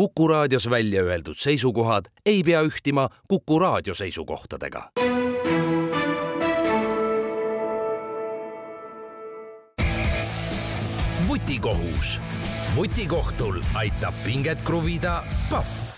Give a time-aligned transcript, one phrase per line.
[0.00, 4.90] Kuku raadios välja öeldud seisukohad ei pea ühtima Kuku raadio seisukohtadega.
[11.28, 12.20] vutikohus.
[12.76, 15.89] vutikohtul aitab pinget kruvida Pahv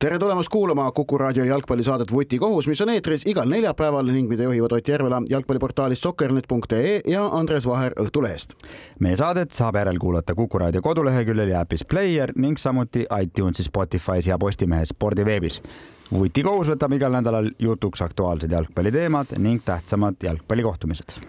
[0.00, 4.72] tere tulemast kuulama Kuku raadio jalgpallisaadet Vutikohus, mis on eetris igal neljapäeval ning mida juhivad
[4.72, 8.54] Ott Järvela jalgpalliportaalist sokkernet.ee ja Andres Vaher Õhtulehest.
[8.98, 14.38] meie saadet saab järelkuulata Kuku raadio koduleheküljel ja äpis Player ning samuti iTunesis, Spotify's ja
[14.38, 15.62] Postimehe spordiveebis.
[16.12, 21.20] vutikohus võtab igal nädalal jutuks aktuaalsed jalgpalliteemad ning tähtsamad jalgpallikohtumised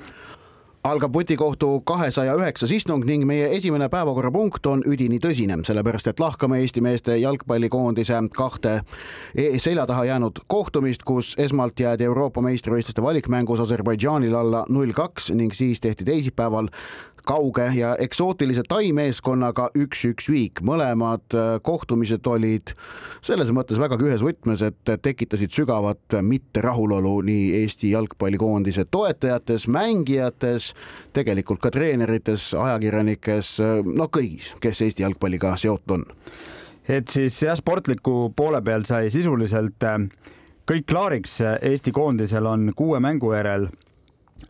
[0.83, 6.57] algab vutikohtu kahesaja üheksas istung ning meie esimene päevakorrapunkt on üdini tõsine, sellepärast et lahkame
[6.63, 8.79] Eesti meeste jalgpallikoondise kahte
[9.35, 15.29] e-, selja taha jäänud kohtumist, kus esmalt jäädi Euroopa meistrivõistluste valikmängus Aserbaidžaanil alla null kaks
[15.37, 16.71] ning siis tehti teisipäeval
[17.27, 20.61] kauge ja eksootilise Tai meeskonnaga üks-üks viik.
[20.65, 22.73] mõlemad äh, kohtumised olid
[23.21, 30.71] selles mõttes vägagi ühes võtmes, et tekitasid sügavat mitterahulolu nii Eesti jalgpallikoondise toetajates, mängijates,
[31.13, 36.05] tegelikult ka treenerites, ajakirjanikes, no kõigis, kes Eesti jalgpalliga seotud on.
[36.87, 39.99] et siis jah, sportliku poole peal sai sisuliselt äh,
[40.71, 43.69] kõik klaariks, Eesti koondisel on kuue mängu järel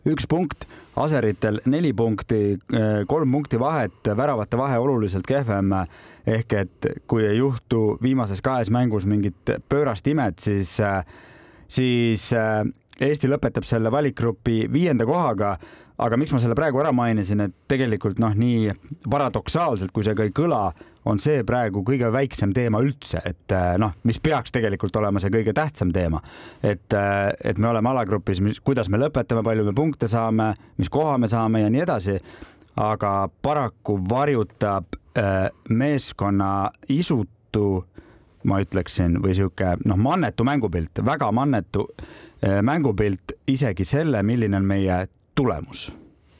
[0.08, 2.58] üks punkt, Aseritel neli punkti,
[3.08, 5.72] kolm punkti vahet, väravate vahe oluliselt kehvem.
[6.26, 10.76] ehk et kui ei juhtu viimases kahes mängus mingit pöörast imet, siis,
[11.68, 12.32] siis
[13.00, 15.56] Eesti lõpetab selle valikgrupi viienda kohaga
[15.98, 18.72] aga miks ma selle praegu ära mainisin, et tegelikult noh, nii
[19.10, 20.62] paradoksaalselt, kui see ka ei kõla,
[21.08, 25.32] on see praegu kõige väiksem teema üldse, et äh, noh, mis peaks tegelikult olema see
[25.34, 26.22] kõige tähtsam teema.
[26.62, 31.18] et, äh, et me oleme alagrupis, kuidas me lõpetame, palju me punkte saame, mis koha
[31.18, 32.18] me saame ja nii edasi.
[32.76, 37.84] aga paraku varjutab äh, meeskonna isutu
[38.44, 41.86] ma ütleksin, või sihuke noh, mannetu mängupilt, väga mannetu
[42.42, 44.96] mängupilt isegi selle, milline on meie
[45.34, 45.92] tulemus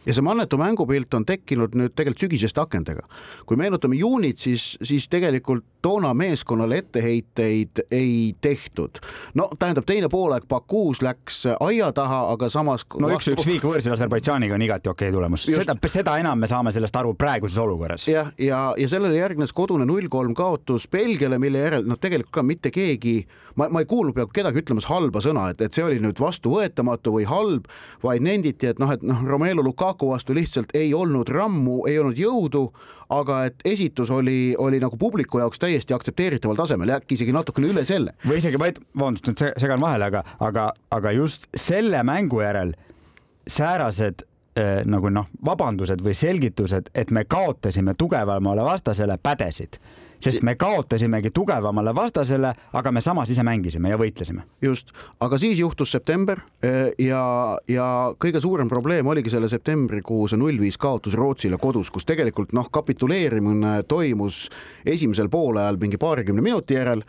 [0.07, 3.07] ja see mannetu mängupilt on tekkinud nüüd tegelikult sügiseste akendega.
[3.47, 8.99] kui meenutame juunit, siis, siis tegelikult toona meeskonnale etteheiteid ei tehtud.
[9.35, 12.87] no tähendab, teine poolaeg Bakuus läks aia taha, aga samas.
[12.99, 13.51] no üks-üks vastu...
[13.51, 17.15] viik võõrsil Aserbaidžaaniga on igati okei okay tulemus, seda, seda enam me saame sellest aru
[17.15, 18.09] praeguses olukorras.
[18.09, 22.43] jah, ja, ja, ja sellele järgnes kodune null-kolm kaotus Belgiale, mille järel noh, tegelikult ka
[22.47, 23.21] mitte keegi,
[23.57, 27.15] ma, ma ei kuulnud peaaegu kedagi ütlemas halba sõna, et, et see oli nüüd vastuvõetamatu
[27.15, 27.71] või halb,
[28.03, 32.19] vaid nenditi, et noh, et noh, Romelu Lukaku vastu lihtsalt ei olnud rammu, ei olnud
[32.19, 32.71] jõudu
[33.13, 37.69] aga et esitus oli, oli nagu publiku jaoks täiesti aktsepteeritaval tasemel ja äkki isegi natukene
[37.73, 38.15] üle selle.
[38.25, 42.75] või isegi, vabandust, nüüd segan vahele, aga, aga, aga just selle mängu järel
[43.51, 44.25] säärased
[44.85, 49.79] nagu noh, vabandused või selgitused, et me kaotasime tugevamale vastasele, pädesid.
[50.23, 54.45] Sest me kaotasimegi tugevamale vastasele, aga me samas ise mängisime ja võitlesime.
[54.63, 57.87] just, aga siis juhtus september eh, ja, ja
[58.23, 62.71] kõige suurem probleem oligi selle septembrikuu see null viis kaotus Rootsile kodus, kus tegelikult noh,
[62.71, 64.47] kapituleerimine toimus
[64.87, 67.03] esimesel poolajal mingi paarikümne minuti järel.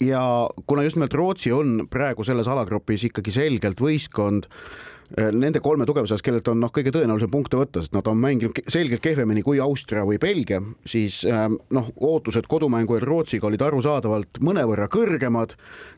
[0.00, 4.86] Ja kuna just nimelt Rootsi on praegu selles alagrupis ikkagi selgelt võistkond Äh,
[5.18, 8.60] nende kolme tugevuse seas, kellelt on noh, kõige tõenäolisem punkte võtta, sest nad on mänginud
[8.70, 14.86] selgelt kehvemini kui Austria või Belgia, siis ähm, noh, ootused kodumängul Rootsiga olid arusaadavalt mõnevõrra
[14.92, 15.56] kõrgemad,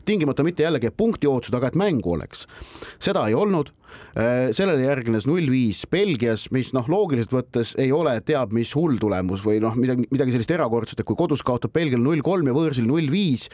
[0.09, 2.47] tingimata mitte jällegi punkti ootused, aga et mängu oleks.
[2.99, 3.82] seda ei olnud Äh,
[4.13, 9.41] sellele järgnes null viis Belgias, mis noh, loogiliselt võttes ei ole teab mis hull tulemus
[9.45, 12.85] või noh, midagi, midagi sellist erakordset, et kui kodus kaotab Belgial null kolm ja võõrsil
[12.87, 13.47] null viis,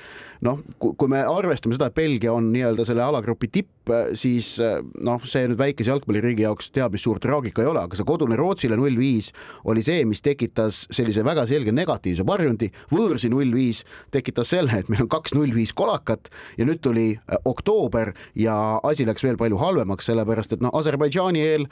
[0.46, 4.58] noh, kui me arvestame seda, et Belgia on nii-öelda selle alagrupi tipp, siis
[5.02, 8.38] noh, see nüüd väikese jalgpalliriigi jaoks teab mis suur traagika ei ole, aga see kodune
[8.40, 9.32] Rootsile null viis
[9.70, 13.84] oli see, mis tekitas sellise väga selge negatiivse varjundi, võõrsi null viis
[14.14, 16.30] tekitas selle, et meil on kaks null viis kolakat
[16.60, 20.74] ja nüüd tuli äh, oktoober ja asi läks veel palju halvemaks, selle sellepärast et noh,
[20.78, 21.68] Aserbaidžaani eel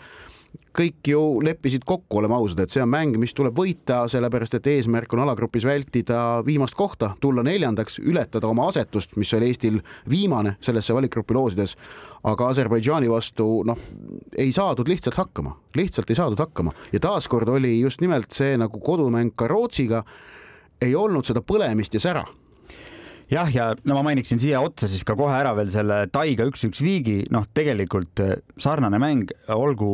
[0.73, 4.69] kõik ju leppisid kokku, oleme ausad, et see on mäng, mis tuleb võita, sellepärast et
[4.71, 10.55] eesmärk on alagrupis vältida viimast kohta, tulla neljandaks, ületada oma asetust, mis oli Eestil viimane
[10.63, 11.75] sellesse valikgrupi loosides.
[12.23, 13.77] aga Aserbaidžaani vastu noh,
[14.37, 18.79] ei saadud lihtsalt hakkama, lihtsalt ei saadud hakkama ja taaskord oli just nimelt see nagu
[18.79, 20.03] kodumäng ka Rootsiga,
[20.81, 22.25] ei olnud seda põlemist ja sära
[23.31, 26.81] jah, ja no ma mainiksin siia otsa siis ka kohe ära veel selle Taiga üks-üks
[26.83, 29.89] viigi, noh, tegelikult eh, sarnane mäng, olgu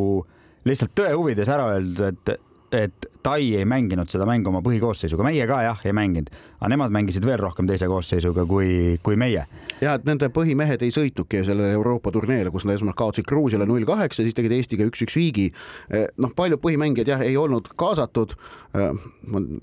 [0.68, 2.40] lihtsalt tõe huvides ära öeldud, et
[2.74, 6.28] et Tai ei mänginud seda mängu oma põhikoosseisuga, meie ka jah, ei mänginud,
[6.58, 9.46] aga nemad mängisid veel rohkem teise koosseisuga kui, kui meie.
[9.80, 13.86] ja et nende põhimehed ei sõitnudki sellele Euroopa turneele, kus nad esmalt kaotasid Gruusiale null
[13.88, 15.52] kaheksa, siis tegid Eestiga üks-üks viigi.
[16.18, 18.36] noh, paljud põhimängijad jah, ei olnud kaasatud.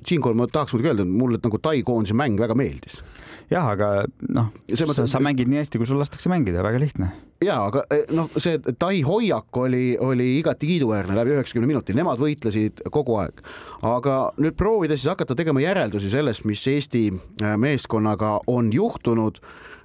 [0.07, 3.03] siinkohal ma tahaks muidugi öelda, et mulle nagu Tai koondise mäng väga meeldis
[3.51, 3.91] jah, aga
[4.31, 7.11] noh, sa, sa mängid nii hästi, kui sul lastakse mängida, väga lihtne.
[7.45, 12.21] Ja aga eh, noh, see Tai hoiak oli, oli igati kiiduväärne läbi üheksakümne minuti, nemad
[12.21, 13.41] võitlesid kogu aeg.
[13.87, 19.41] aga nüüd proovida siis hakata tegema järeldusi sellest, mis Eesti äh, meeskonnaga on juhtunud.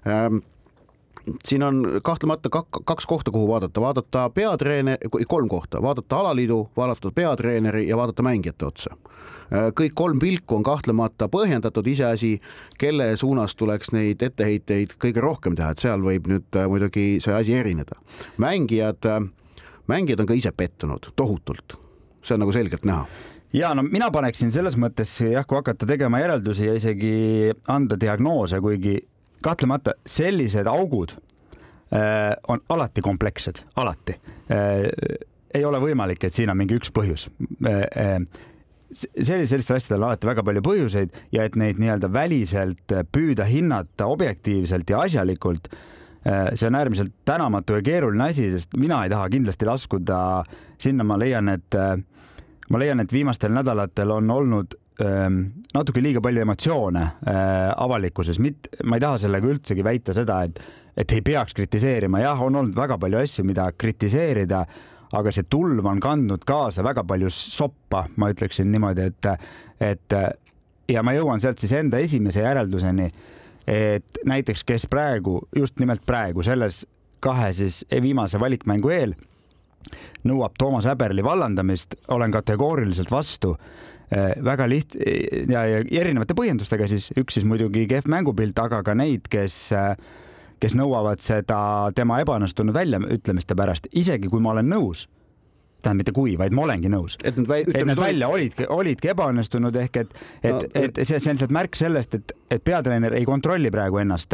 [0.06, 0.44] Ähm,
[1.46, 4.98] siin on kahtlemata kaks kohta, kuhu vaadata, vaadata peatreener,
[5.28, 8.98] kolm kohta, vaadata alaliidu, vaadata peatreeneri ja vaadata mängijate otsa
[9.52, 12.40] kõik kolm pilku on kahtlemata põhjendatud, iseasi,
[12.82, 17.36] kelle suunas tuleks neid etteheiteid kõige rohkem teha, et seal võib nüüd äh, muidugi see
[17.36, 18.00] asi erineda.
[18.38, 19.22] mängijad, äh,
[19.88, 21.78] mängijad on ka ise pettunud tohutult,
[22.24, 23.06] see on nagu selgelt näha
[23.54, 28.60] ja no mina paneksin selles mõttes jah, kui hakata tegema järeldusi ja isegi anda diagnoose,
[28.62, 28.98] kuigi
[29.46, 31.16] kahtlemata sellised augud
[31.94, 34.18] äh, on alati komplekssed, alati
[34.52, 34.90] äh,.
[35.56, 37.30] ei ole võimalik, et siin on mingi üks põhjus
[37.64, 38.26] äh, sellistel,
[38.96, 44.90] sellistel asjadel on alati väga palju põhjuseid ja et neid nii-öelda väliselt püüda hinnata objektiivselt
[44.90, 45.70] ja asjalikult,
[46.26, 50.20] eh, see on äärmiselt tänamatu ja keeruline asi, sest mina ei taha kindlasti laskuda
[50.78, 51.94] sinna, ma leian, et eh,
[52.70, 55.42] ma leian, et viimastel nädalatel on olnud ehm,
[55.76, 60.62] natuke liiga palju emotsioone eh, avalikkuses, mitte, ma ei taha sellega üldsegi väita seda, et,
[60.96, 64.66] et ei peaks kritiseerima, jah, on olnud väga palju asju, mida kritiseerida
[65.16, 69.30] aga see tulv on kandnud kaasa väga palju soppa, ma ütleksin niimoodi, et,
[69.80, 70.18] et
[70.92, 73.08] ja ma jõuan sealt siis enda esimese järelduseni,
[73.68, 76.84] et näiteks, kes praegu, just nimelt praegu selles
[77.24, 79.16] kahe siis viimase valikmängu eel
[80.26, 83.56] nõuab Toomas Häberli vallandamist, olen kategooriliselt vastu
[84.46, 84.96] väga liht-
[85.50, 89.96] ja, ja erinevate põhjendustega siis, üks siis muidugi kehv mängupilt, aga ka neid, kes äh,
[90.60, 91.60] kes nõuavad seda
[91.96, 95.06] tema ebaõnnestunud väljaütlemiste pärast, isegi kui ma olen nõus
[95.86, 97.18] tähendab mitte kui, vaid ma olengi nõus.
[97.24, 101.20] et need, väi, et need välja olidki, olidki ebaõnnestunud ehk et, et no,, et see,
[101.20, 104.34] see on lihtsalt märk sellest, et, et peatreener ei kontrolli praegu ennast.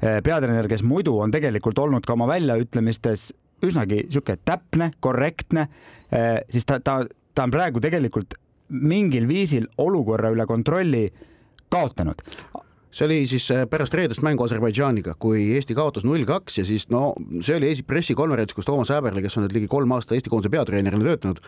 [0.00, 3.30] peatreener, kes muidu on tegelikult olnud ka oma väljaütlemistes
[3.66, 5.66] üsnagi sihuke täpne, korrektne,
[6.50, 7.00] siis ta, ta,
[7.34, 8.38] ta on praegu tegelikult
[8.68, 11.06] mingil viisil olukorra üle kontrolli
[11.72, 12.22] kaotanud
[12.90, 16.88] see oli siis äh, pärast reedest mängu Aserbaidžaaniga, kui Eesti kaotas null kaks ja siis
[16.92, 20.52] no see oli pressikonverents, kus Toomas Häberli, kes on nüüd ligi kolm aastat Eesti koondise
[20.52, 21.42] peatreenerina töötanud,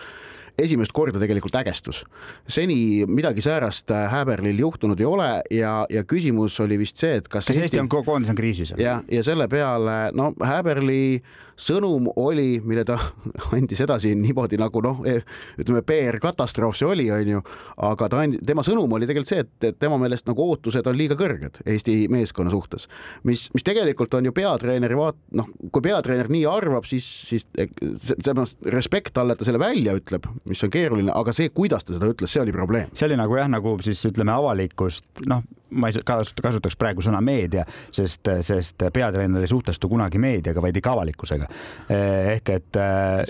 [0.60, 2.04] esimest korda tegelikult ägestus.
[2.48, 7.28] seni midagi säärast äh, Häberlil juhtunud ei ole ja, ja küsimus oli vist see, et
[7.28, 8.74] kas kas Eesti, Eesti on koondis on kriisis?
[8.78, 11.22] ja, ja selle peale no Häberli
[11.60, 12.96] sõnum oli, mille ta
[13.56, 15.20] andis edasi niimoodi nagu noh, e,
[15.60, 17.42] ütleme PR katastroof see oli, onju,
[17.90, 21.18] aga ta andis, tema sõnum oli tegelikult see, et tema meelest nagu ootused on liiga
[21.20, 22.88] kõrged Eesti meeskonna suhtes,
[23.28, 28.56] mis, mis tegelikult on ju peatreeneri vaat-, noh, kui peatreener nii arvab, siis, siis selles
[28.72, 32.10] respekt talle, et ta selle välja ütleb, mis on keeruline, aga see, kuidas ta seda
[32.10, 32.92] ütles, see oli probleem.
[32.94, 37.64] see oli nagu jah, nagu siis ütleme avalikkust, noh, ma ei kasutaks praegu sõna meedia,
[37.94, 41.49] sest, sest peatreener ei suhtestu kunagi meediaga, vaid ikka avalikkusega.
[41.90, 42.80] Ehk et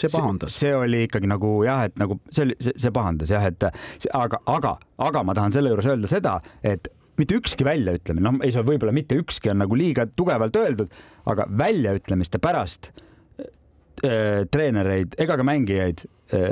[0.01, 0.55] see pahandas.
[0.57, 3.69] see oli ikkagi nagu jah, et nagu see oli, see pahandas jah, et
[4.17, 4.77] aga, aga,
[5.11, 6.91] aga ma tahan selle juures öelda seda, et
[7.21, 10.95] mitte ükski väljaütlemine, noh, ei saa võib-olla mitte ükski on nagu liiga tugevalt öeldud,
[11.29, 16.07] aga väljaütlemiste pärast äh, treenereid ega ka mängijaid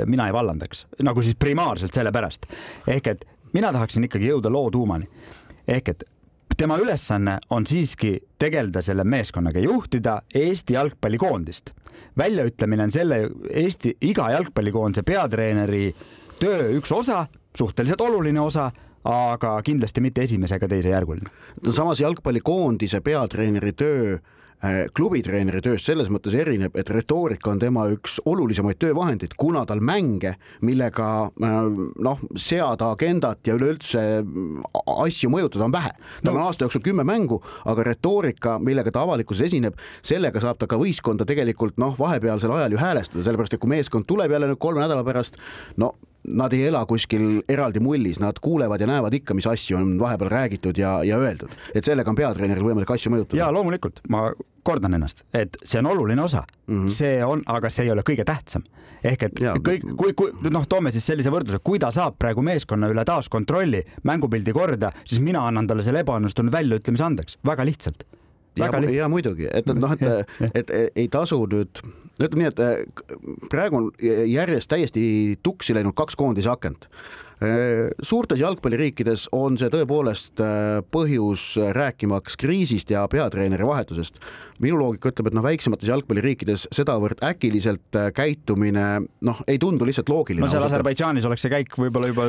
[0.05, 2.49] mina ei vallandaks, nagu siis primaarselt sellepärast.
[2.87, 5.07] ehk et mina tahaksin ikkagi jõuda loo tuumani
[5.67, 6.03] ehk et
[6.59, 11.71] tema ülesanne on siiski tegeleda selle meeskonnaga, juhtida Eesti jalgpallikoondist.
[12.17, 13.19] väljaütlemine on selle
[13.49, 15.95] Eesti iga jalgpallikoondise peatreeneri
[16.39, 18.71] töö üks osa, suhteliselt oluline osa
[19.03, 21.31] aga kindlasti mitte esimese ega teise järguline.
[21.71, 24.17] samas jalgpallikoondise peatreeneri töö
[24.95, 30.33] klubitreeneri tööst selles mõttes erineb, et retoorika on tema üks olulisemaid töövahendeid, kuna tal mänge,
[30.67, 31.59] millega äh,
[32.03, 35.93] noh, seada agendat ja üleüldse äh, asju mõjutada on vähe.
[36.23, 36.41] tal no.
[36.41, 37.39] on aasta jooksul kümme mängu,
[37.71, 42.75] aga retoorika, millega ta avalikkuses esineb, sellega saab ta ka võistkonda tegelikult noh, vahepealsel ajal
[42.75, 45.39] ju häälestada, sellepärast et kui meeskond tuleb jälle nüüd kolme nädala pärast,
[45.79, 45.93] no
[46.27, 50.29] nad ei ela kuskil eraldi mullis, nad kuulevad ja näevad ikka, mis asju on vahepeal
[50.29, 53.39] räägitud ja, ja öeldud, et sellega on peatreeneril võimalik asju mõjutada.
[53.39, 54.29] ja loomulikult, ma
[54.67, 56.91] kordan ennast, et see on oluline osa mm, -hmm.
[56.93, 58.63] see on, aga see ei ole kõige tähtsam.
[59.03, 59.53] ehk et ja.
[59.55, 63.29] kõik, kui, kui noh, toome siis sellise võrdluse, kui ta saab praegu meeskonna üle taas
[63.29, 68.03] kontrolli, mängupildi korda, siis mina annan talle selle ebaõnnestunud väljaütlemise andeks, väga lihtsalt.
[68.59, 71.79] ja, ja muidugi, et noh, et, et ei tasu nüüd
[72.27, 73.89] ütleme nii, et äh, praegu on
[74.27, 75.03] järjest täiesti
[75.43, 76.89] tuksi läinud kaks koondise akent
[77.39, 84.19] Äh, suurtes jalgpalliriikides on see tõepoolest äh, põhjus rääkimaks kriisist ja peatreeneri vahetusest.
[84.59, 90.11] minu loogika ütleb, et noh, väiksemates jalgpalliriikides sedavõrd äkiliselt äh, käitumine noh, ei tundu lihtsalt
[90.11, 90.43] loogiline.
[90.43, 92.27] no seal Aserbaidžaanis oleks see käik võib-olla juba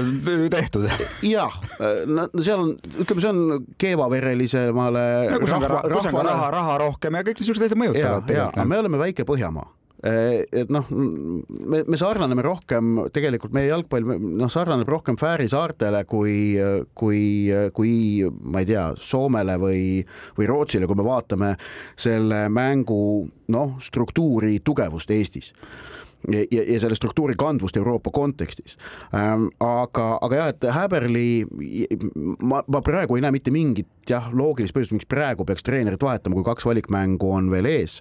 [0.55, 0.87] tehtud.
[1.27, 1.59] jah,
[2.07, 5.05] no seal on, ütleme, see on keevaverelisemale
[5.35, 5.43] no,.
[5.43, 5.59] kus
[6.07, 8.63] on ka raha, raha, rohkem ja kõik niisugused asjad mõjutavad.
[8.63, 14.89] me oleme väike Põhjamaa et noh, me, me sarnaneme rohkem, tegelikult meie jalgpall noh, sarnaneb
[14.89, 16.55] rohkem Fääri saartele kui,
[16.97, 17.23] kui,
[17.77, 17.93] kui
[18.25, 19.83] ma ei tea, Soomele või,
[20.39, 21.55] või Rootsile, kui me vaatame
[22.01, 23.01] selle mängu
[23.53, 25.53] noh, struktuuri tugevust Eestis
[26.29, 28.77] ja, ja, ja selle struktuuri kandvust Euroopa kontekstis
[29.15, 29.49] ähm,.
[29.61, 31.29] aga, aga jah, et Häberli,
[32.41, 36.39] ma, ma praegu ei näe mitte mingit jah, loogilist põhjust, miks praegu peaks treenerit vahetama,
[36.39, 38.01] kui kaks valikmängu on veel ees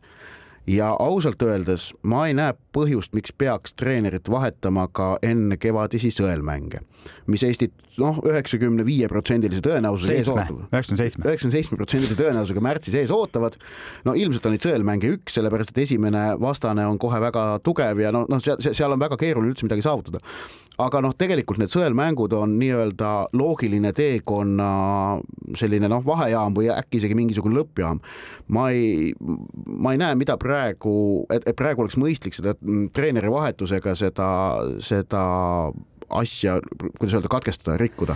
[0.70, 6.84] ja ausalt öeldes ma ei näe põhjust, miks peaks treenerit vahetama ka enne kevadisi sõelmänge,
[7.32, 10.70] mis Eestit noh, üheksakümne viie protsendilise tõenäosusega ees ootavad.
[10.70, 11.26] üheksakümne seitsme.
[11.26, 13.58] üheksakümne seitsme protsendilise tõenäosusega märtsis ees ootavad.
[14.06, 18.14] no ilmselt on neid sõelmänge üks, sellepärast et esimene vastane on kohe väga tugev ja
[18.16, 20.22] noh, noh, seal, seal on väga keeruline üldse midagi saavutada
[20.80, 24.70] aga noh, tegelikult need sõelmängud on nii-öelda loogiline teekonna
[25.60, 28.00] selline noh, vahejaam või äkki isegi mingisugune lõppjaam.
[28.56, 32.56] ma ei, ma ei näe, mida praegu, et, praegu oleks mõistlik seda
[32.94, 34.30] treeneri vahetusega seda,
[34.84, 35.24] seda
[36.10, 36.60] asja,
[37.00, 38.16] kuidas öelda, katkestada, rikkuda.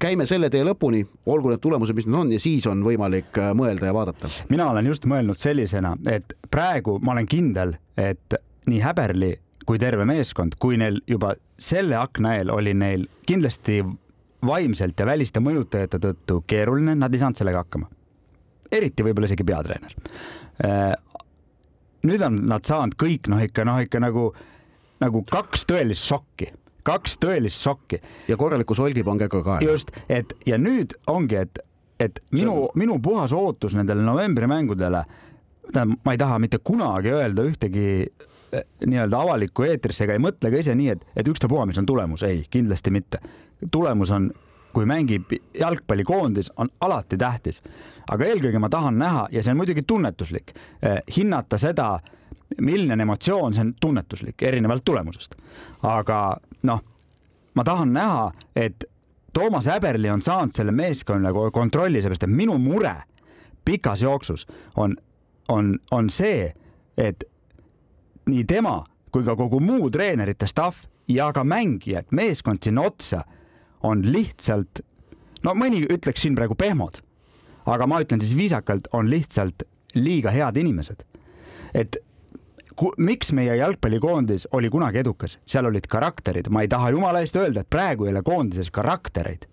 [0.00, 3.52] käime selle tee lõpuni, olgu need tulemused, mis need on ja siis on võimalik äh,
[3.56, 4.30] mõelda ja vaadata.
[4.48, 9.34] mina olen just mõelnud sellisena, et praegu ma olen kindel, et nii Häberli
[9.70, 13.78] kui terve meeskond, kui neil juba selle akna eel oli neil kindlasti
[14.46, 17.86] vaimselt ja väliste mõjutajate tõttu keeruline, nad ei saanud sellega hakkama.
[18.72, 19.94] eriti võib-olla isegi peatreener.
[20.64, 20.94] Äh,
[22.06, 24.32] nüüd on nad saanud kõik noh, ikka noh, ikka nagu,
[25.02, 26.50] nagu kaks tõelist šokki
[26.82, 28.00] kaks tõelist šokki.
[28.28, 29.58] ja korraliku solgipangega ka.
[29.62, 31.60] just, et ja nüüd ongi, et,
[32.00, 35.04] et minu, minu puhas ootus nendele novembrimängudele,
[35.70, 38.08] tähendab, ma ei taha mitte kunagi öelda ühtegi
[38.86, 42.22] nii-öelda avalikku eetrisse ega ei mõtle ka ise nii, et, et ükstapuha, mis on tulemus,
[42.26, 43.20] ei, kindlasti mitte.
[43.72, 44.30] tulemus on,
[44.72, 47.62] kui mängib jalgpallikoondis, on alati tähtis.
[48.10, 52.00] aga eelkõige ma tahan näha ja see on muidugi tunnetuslik eh,, hinnata seda,
[52.60, 55.36] milline emotsioon, see on tunnetuslik, erinevalt tulemusest.
[55.82, 56.82] aga noh,
[57.54, 58.84] ma tahan näha, et
[59.32, 62.96] Toomas Häberli on saanud selle meeskonna kontrolli, seepärast et minu mure
[63.64, 64.96] pikas jooksus on,
[65.48, 66.54] on, on see,
[66.98, 67.24] et
[68.26, 68.80] nii tema
[69.12, 73.24] kui ka kogu muu treenerite staff ja ka mängijad, meeskond sinna otsa
[73.82, 74.82] on lihtsalt,
[75.42, 77.00] no mõni ütleks siin praegu pehmod,
[77.66, 81.04] aga ma ütlen siis viisakalt, on lihtsalt liiga head inimesed.
[81.74, 81.96] et
[82.96, 87.60] miks meie jalgpallikoondis oli kunagi edukas, seal olid karakterid, ma ei taha jumala eest öelda,
[87.60, 89.46] et praegu ei ole koondises karaktereid.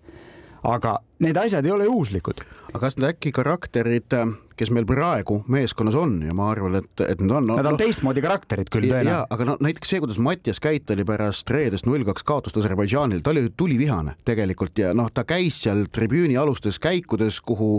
[0.64, 2.40] aga need asjad ei ole juhuslikud.
[2.68, 4.14] Aga kas need äkki karakterid
[4.58, 7.56] kes meil praegu meeskonnas on ja ma arvan, et, et need on no,.
[7.58, 9.30] Nad on no, teistmoodi karakterid küll tõenäoliselt.
[9.34, 13.32] aga no näiteks see, kuidas Mattias Käit oli pärast reedest null kaks kaotust Aserbaidžaanil, ta
[13.32, 17.70] oli tulivihane tegelikult ja noh, ta käis seal tribüüni alustes käikudes, kuhu,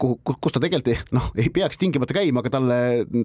[0.00, 2.80] kuhu, kus ta tegelikult noh, ei peaks tingimata käima, aga talle,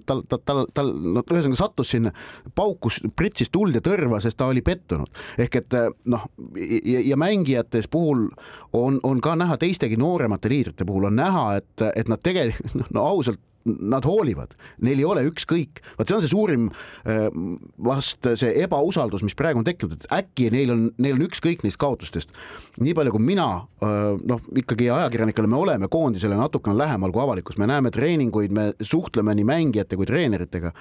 [0.08, 2.12] tal, tal, tal, tal, no ühesõnaga sattus sinna,
[2.58, 5.10] paukus, pritsis tuld ja tõrva, sest ta oli pettunud.
[5.38, 5.78] ehk et
[6.10, 6.26] noh,
[6.58, 8.26] ja, ja mängijates puhul
[8.76, 12.94] on, on ka näha teistegi nooremate liidrite puhul on näha, et, et nad tegelikult noh,
[12.96, 14.52] no ausalt, nad hoolivad,
[14.86, 17.26] neil ei ole ükskõik, vot see on see suurim äh,
[17.82, 21.80] vast see ebausaldus, mis praegu on tekkinud, et äkki neil on, neil on ükskõik neist
[21.82, 22.30] kaotustest.
[22.78, 23.48] nii palju, kui mina
[23.82, 28.70] äh, noh, ikkagi ajakirjanikele me oleme koondisele natukene lähemal kui avalikkus, me näeme treeninguid, me
[28.80, 30.72] suhtleme nii mängijate kui treeneritega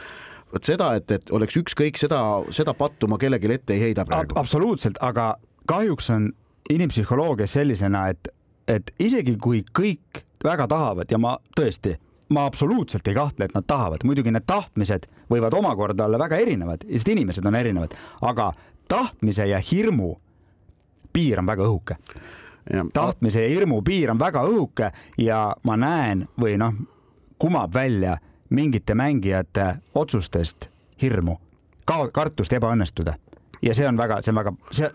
[0.54, 2.22] vot seda, et, et oleks ükskõik seda,
[2.56, 4.38] seda pattu ma kellelegi ette ei heida praegu.
[4.39, 5.34] absoluutselt, aga
[5.70, 6.30] kahjuks on
[6.70, 8.30] inimpsühholoogias sellisena, et,
[8.70, 11.96] et isegi kui kõik väga tahavad ja ma tõesti,
[12.30, 16.86] ma absoluutselt ei kahtle, et nad tahavad, muidugi need tahtmised võivad omakorda olla väga erinevad,
[16.89, 18.51] sest inimesed on erinevad, aga
[18.88, 20.15] tahtmise ja hirmu
[21.13, 21.96] piir on väga õhuke.
[22.94, 26.74] tahtmise ja hirmu piir on väga õhuke ja ma näen või noh,
[27.38, 28.18] kumab välja
[28.50, 30.70] mingite mängijate otsustest
[31.01, 31.38] hirmu,
[31.86, 33.13] ka kartust ebaõnnestuda
[33.65, 34.89] ja see on väga, see on väga, see,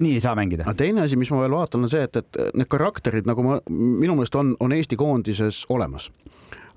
[0.00, 0.64] nii ei saa mängida.
[0.66, 3.58] aga teine asi, mis ma veel vaatan, on see, et, et need karakterid nagu ma,
[3.68, 6.08] minu meelest on, on Eesti koondises olemas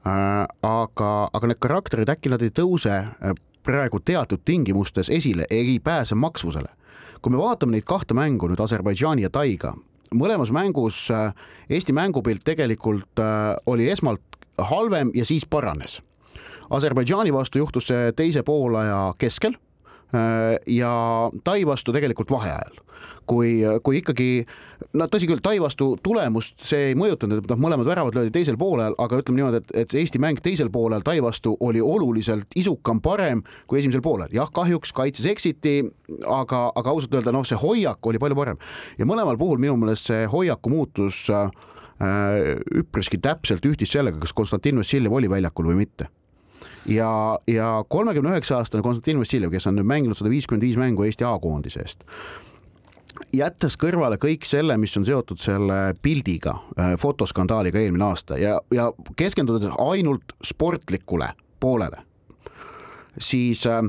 [0.08, 0.44] äh,.
[0.68, 6.16] aga, aga need karakterid äkki nad ei tõuse äh, praegu teatud tingimustes esile, ei pääse
[6.16, 6.70] maksvusele.
[7.22, 9.76] kui me vaatame neid kahte mängu nüüd Aserbaidžaani ja Taiga,
[10.18, 11.34] mõlemas mängus äh,
[11.70, 14.22] Eesti mängupilt tegelikult äh, oli esmalt
[14.58, 16.02] halvem ja siis paranes
[16.72, 19.56] Aserbaidžaani vastu juhtus see teise poolaja keskel
[20.12, 20.94] ja
[21.44, 22.80] Tai vastu tegelikult vaheajal.
[23.30, 24.44] Kui, kui ikkagi
[24.98, 28.58] no tõsi küll, Tai vastu tulemust see ei mõjutanud, et noh, mõlemad väravad löödi teisel
[28.60, 33.02] poolel, aga ütleme niimoodi, et, et Eesti mäng teisel poolel Tai vastu oli oluliselt isukam,
[33.02, 34.32] parem kui esimesel poolel.
[34.36, 35.80] jah, kahjuks kaitses eksiti,
[36.26, 38.64] aga, aga ausalt öelda, noh, see hoiak oli palju parem.
[39.00, 41.52] Ja mõlemal puhul minu meelest see hoiaku muutus äh,
[42.84, 46.12] üpriski täpselt ühtis sellega, kas Konstantin Vassiljev oli väljakul või mitte
[46.86, 51.06] ja, ja kolmekümne üheksa aastane Konstantin Vassiljev, kes on nüüd mänginud sada viiskümmend viis mängu
[51.06, 52.08] Eesti A-koondise eest
[53.36, 58.90] jättes kõrvale kõik selle, mis on seotud selle pildiga, äh, fotoskandaaliga eelmine aasta ja, ja
[59.20, 62.02] keskendudes ainult sportlikule poolele,
[63.20, 63.84] siis äh,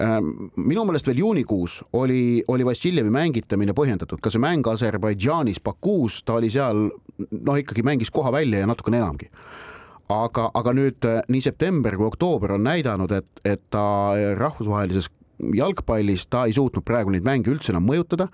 [0.00, 0.16] äh,
[0.56, 6.40] minu meelest veel juunikuus oli, oli Vassiljevi mängitamine põhjendatud, ka see mäng Aserbaidžaanis, Bakuus, ta
[6.40, 9.30] oli seal noh, ikkagi mängis koha välja ja natukene enamgi
[10.10, 13.84] aga, aga nüüd äh, nii september kui oktoober on näidanud, et, et ta
[14.38, 15.10] rahvusvahelises
[15.56, 18.28] jalgpallis ta ei suutnud praegu neid mänge üldse enam mõjutada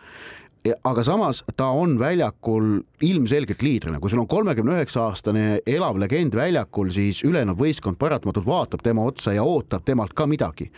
[0.85, 6.35] aga samas ta on väljakul ilmselgelt liidrina, kui sul on kolmekümne üheksa aastane elav legend
[6.37, 10.71] väljakul, siis ülejäänud võistkond paratamatult vaatab tema otsa ja ootab temalt ka midagi.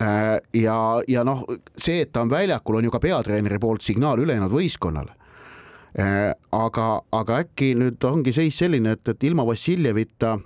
[0.00, 0.76] Äh, ja,
[1.08, 1.44] ja noh,
[1.76, 5.16] see, et ta on väljakul, on ju ka peatreeneri poolt signaal ülejäänud võistkonnale.
[5.98, 10.36] Äh, aga, aga äkki nüüd ongi seis selline, et, et ilma Vassiljevita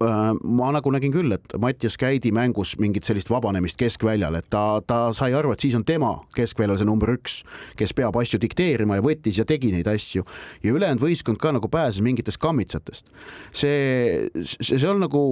[0.00, 4.80] Äh, ma nagu nägin küll, et Mattias Käidi mängus mingit sellist vabanemist keskväljal, et ta,
[4.86, 7.40] ta sai aru, et siis on tema keskväljal see number üks,
[7.78, 10.24] kes peab asju dikteerima ja võttis ja tegi neid asju
[10.64, 13.10] ja ülejäänud võistkond ka nagu pääses mingitest kammitsatest.
[13.52, 15.22] see, see, see on nagu,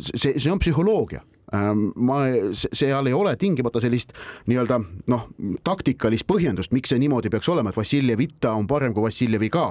[0.00, 2.20] see, see on psühholoogia ma,
[2.52, 4.12] seal ei ole tingimata sellist
[4.46, 5.28] nii-öelda noh,
[5.64, 9.68] taktikalist põhjendust, miks see niimoodi peaks olema, et Vassiljev Itta on parem kui Vassiljevi ka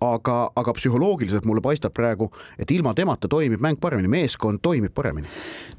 [0.00, 5.28] aga, aga psühholoogiliselt mulle paistab praegu, et ilma temata toimib mäng paremini, meeskond toimib paremini.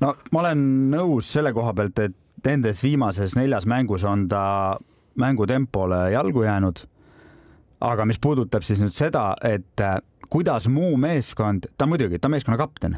[0.02, 4.78] no ma olen nõus selle koha pealt, et nendes viimases neljas mängus on ta
[5.20, 6.86] mängutempole jalgu jäänud.
[7.82, 9.82] aga mis puudutab siis nüüd seda, et
[10.30, 12.98] kuidas muu meeskond, ta muidugi, ta on meeskonna kapten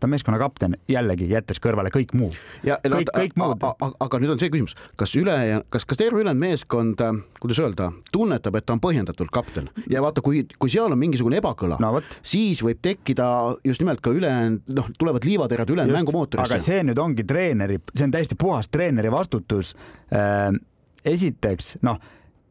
[0.00, 2.30] ta on meeskonna kapten, jällegi jättes kõrvale kõik muu.
[2.64, 3.64] kõik, kõik muud.
[4.00, 5.36] aga nüüd on see küsimus, kas üle,
[5.74, 10.02] kas, kas terve ülejäänud meeskond, äh, kuidas öelda, tunnetab, et ta on põhjendatult kapten ja
[10.04, 13.28] vaata, kui, kui seal on mingisugune ebakõla no,, siis võib tekkida
[13.66, 16.54] just nimelt ka ülejäänud, noh, tulevad liivaterad ülejäänud mängumootorisse.
[16.54, 19.74] aga see nüüd ongi treeneri, see on täiesti puhas treeneri vastutus
[20.12, 20.52] äh,.
[21.04, 21.98] esiteks, noh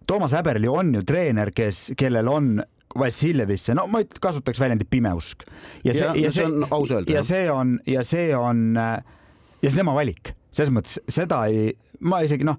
[0.08, 2.62] Toomas Häberli on ju treener, kes, kellel on
[3.00, 5.46] Vassiljevisse, no ma kasutaks väljendit pimeusk.
[5.84, 7.12] ja see, ja, ja see, see on aus öelda.
[7.14, 11.72] ja see on, ja see on ja see on tema valik, selles mõttes seda ei,
[12.06, 12.58] ma isegi noh,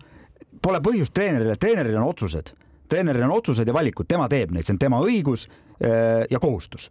[0.62, 2.52] pole põhjust treenerile, treeneril on otsused,
[2.90, 6.90] treeneril on otsused ja valikud, tema teeb neid, see on tema õigus äh, ja kohustus.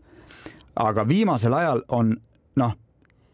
[0.77, 2.13] aga viimasel ajal on
[2.61, 2.75] noh,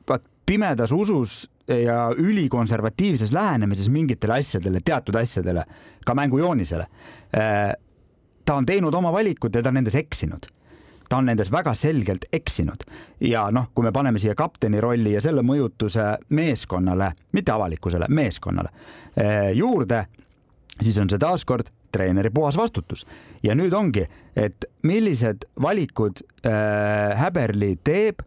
[0.07, 5.63] vaat pimedas usus ja ülikonservatiivses lähenemises mingitele asjadele, teatud asjadele,
[6.05, 6.87] ka mängujoonisele
[7.37, 7.73] äh,
[8.45, 10.49] ta on teinud oma valikud ja ta on nendes eksinud
[11.09, 12.85] ta on nendes väga selgelt eksinud
[13.21, 18.69] ja noh, kui me paneme siia kapteni rolli ja selle mõjutuse meeskonnale, mitte avalikkusele, meeskonnale
[19.17, 20.05] eh, juurde,
[20.81, 23.05] siis on see taaskord treeneri puhas vastutus
[23.43, 28.25] ja nüüd ongi, et millised valikud äh, Häberli teeb.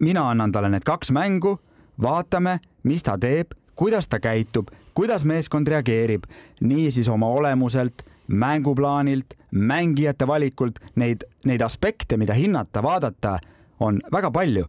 [0.00, 1.58] mina annan talle need kaks mängu,
[2.02, 6.24] vaatame, mis ta teeb, kuidas ta käitub, kuidas meeskond reageerib,
[6.60, 13.38] niisiis oma olemuselt mänguplaanilt, mängijate valikult, neid, neid aspekte, mida hinnata, vaadata,
[13.80, 14.66] on väga palju.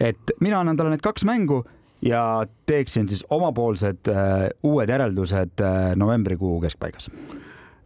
[0.00, 1.60] et mina annan talle need kaks mängu
[2.02, 7.10] ja teeksin siis omapoolsed äh, uued järeldused äh, novembrikuu keskpaigas.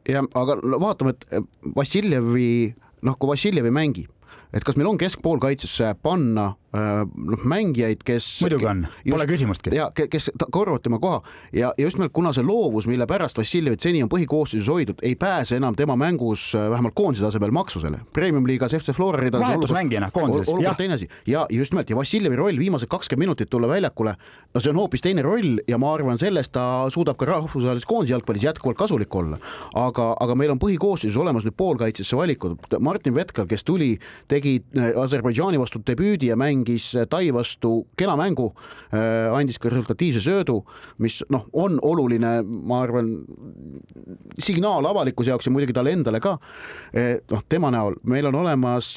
[0.08, 1.44] ja aga no, vaatame, et äh,
[1.76, 4.06] Vassiljevi, noh, kui Vassiljev ei mängi,
[4.52, 8.26] et kas meil on keskpoolkaitsesse panna noh, mängijaid, kes.
[8.44, 9.72] muidugi on, pole küsimustki.
[9.76, 13.80] ja kes korvavad tema koha ja, ja just nimelt kuna see loovus, mille pärast Vassiljevit
[13.80, 18.00] seni on põhikoosseisus hoidnud, ei pääse enam tema mängus äh, vähemalt koondise tasemel maksusele.
[18.12, 19.46] Premium-liigas FC Flora ridades.
[19.46, 20.48] vahetusmängijana koondises.
[20.48, 24.14] olukord teine asi ja just nimelt ja Vassiljevi roll viimased kakskümmend minutit tulla väljakule,
[24.54, 28.12] no see on hoopis teine roll ja ma arvan, sellest ta suudab ka rahvusvahelises koondise
[28.12, 29.38] jalgpallis jätkuvalt kasulik olla.
[29.74, 32.58] aga, aga meil on põhikoosseisus olemas nüüd poolkaitsesse valikud.
[32.80, 33.96] Martin Vetkal, kes tuli,
[34.28, 38.52] tegi äh, Aserbaidžaani vastu debüüdi ja mängis mängis Tai vastu kena mängu,
[38.92, 40.60] äh, andis ka resultatiivse söödu,
[40.98, 43.12] mis noh, on oluline, ma arvan,
[44.38, 46.38] signaal avalikkuse jaoks ja muidugi talle endale ka.
[47.30, 48.96] noh, tema näol meil on olemas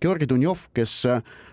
[0.00, 1.06] Georgi Dunjov, kes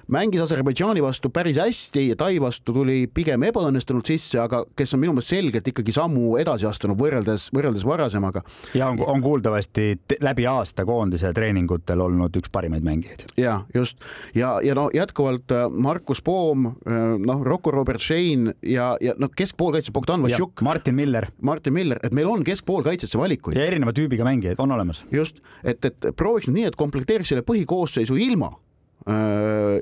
[0.10, 5.04] mängis Aserbaidžaani vastu päris hästi ja Tai vastu tuli pigem ebaõnnestunult sisse, aga kes on
[5.04, 8.41] minu meelest selgelt ikkagi sammu edasi astunud võrreldes, võrreldes varasemaga.
[8.74, 13.26] ja on, on kuuldavasti läbi aasta koondise treeningutel olnud üks parimaid mängijaid.
[13.38, 14.02] ja just
[14.36, 19.32] ja, ja no jätkuvalt äh, Markus Poom, äh, noh, Rocco Robert Shane ja, ja noh,
[19.36, 20.62] keskpoolkaitse Bogdan Vassiuk.
[20.62, 21.30] Martin Miller.
[21.41, 23.58] Martin Miller, et meil on keskpoolkaitsesse valikuid.
[23.58, 25.06] ja erineva tüübiga mängijaid on olemas.
[25.12, 28.52] just, et, et prooviks nüüd nii, et komplekteeriks selle põhikoosseisu ilma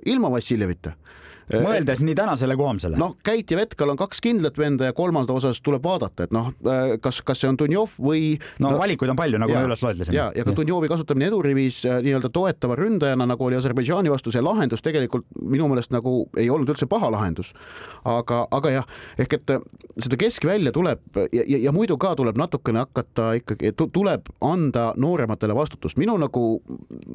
[0.06, 0.98] ilma Vassiljevita Äh,
[1.54, 2.98] mõeldes nii tänasele kui homsele.
[3.00, 6.52] noh, Käit ja Vetkal on kaks kindlat venda ja kolmanda osas tuleb vaadata, et noh,
[6.68, 8.36] äh, kas, kas see on Dunjov või.
[8.64, 10.18] no valikuid on palju, nagu me üles loetlesime.
[10.18, 14.44] ja, ja ka Dunjovi kasutamine edurivis äh, nii-öelda toetava ründajana, nagu oli Aserbaidžaani vastu, see
[14.44, 17.54] lahendus tegelikult minu meelest nagu ei olnud üldse paha lahendus.
[18.08, 19.56] aga, aga jah, ehk et
[20.04, 25.56] seda keskvälja tuleb ja, ja, ja muidu ka tuleb natukene hakata ikkagi, tuleb anda noorematele
[25.56, 25.98] vastutust.
[25.98, 26.46] minu nagu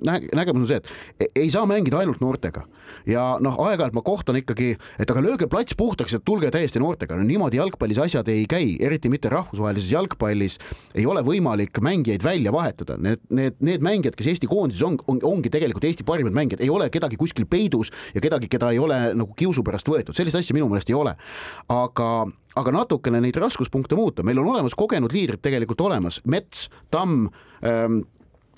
[0.02, 2.64] nägemus on see, et e-, ei saa mängida ainult noortega
[3.08, 6.50] ja noh, aeg-ajalt ma kohtan koht on ikkagi, et aga lööge plats puhtaks ja tulge
[6.54, 10.58] täiesti noortega, no niimoodi jalgpallis asjad ei käi, eriti mitte rahvusvahelises jalgpallis.
[10.94, 15.18] Ei ole võimalik mängijaid välja vahetada, need, need, need mängijad, kes Eesti koondises on, on,
[15.26, 19.00] ongi tegelikult Eesti parimad mängijad, ei ole kedagi kuskil peidus ja kedagi, keda ei ole
[19.18, 21.16] nagu kiusu pärast võetud, sellist asja minu meelest ei ole.
[21.72, 22.12] aga
[22.60, 27.30] aga natukene neid raskuspunkte muuta, meil on olemas kogenud liidrid tegelikult olemas, Mets, Tamm
[27.64, 28.02] ähm,,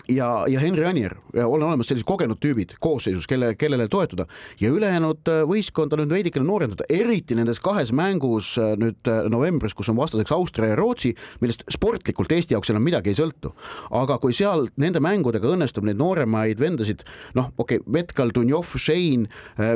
[0.08, 1.14] ja, ja Henri Anier,
[1.44, 4.26] on olemas sellised kogenud tüübid koosseisus, kelle, kellele toetuda
[4.60, 9.76] ja ülejäänud äh, võistkonda nüüd veidikene noorendada, eriti nendes kahes mängus äh, nüüd äh, novembris,
[9.76, 13.54] kus on vastaseks Austria ja Rootsi, millest sportlikult Eesti jaoks enam midagi ei sõltu.
[13.94, 17.06] aga kui seal nende mängudega õnnestub neid nooremaid vendasid,
[17.38, 19.28] noh, okei okay,, Vetkal, Dunjov, Shane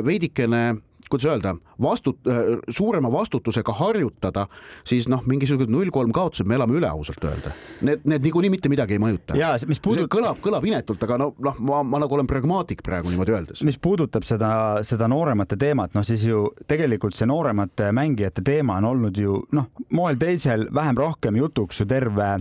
[0.05, 4.47] veidikene kuidas öelda, vastut-, äh, suurema vastutusega harjutada,
[4.87, 7.53] siis noh, mingisugused null kolm kaotused me elame üle ausalt öelda.
[7.85, 9.37] Need, need niikuinii mitte midagi ei mõjuta.
[9.79, 10.03] Puudut...
[10.03, 13.63] see kõlab, kõlab inetult, aga no noh, ma, ma nagu olen pragmaatik praegu niimoodi öeldes.
[13.67, 14.51] mis puudutab seda,
[14.85, 19.69] seda nooremate teemat, noh siis ju tegelikult see nooremate mängijate teema on olnud ju noh,
[19.95, 22.37] moel teisel vähem-rohkem jutuks ju terve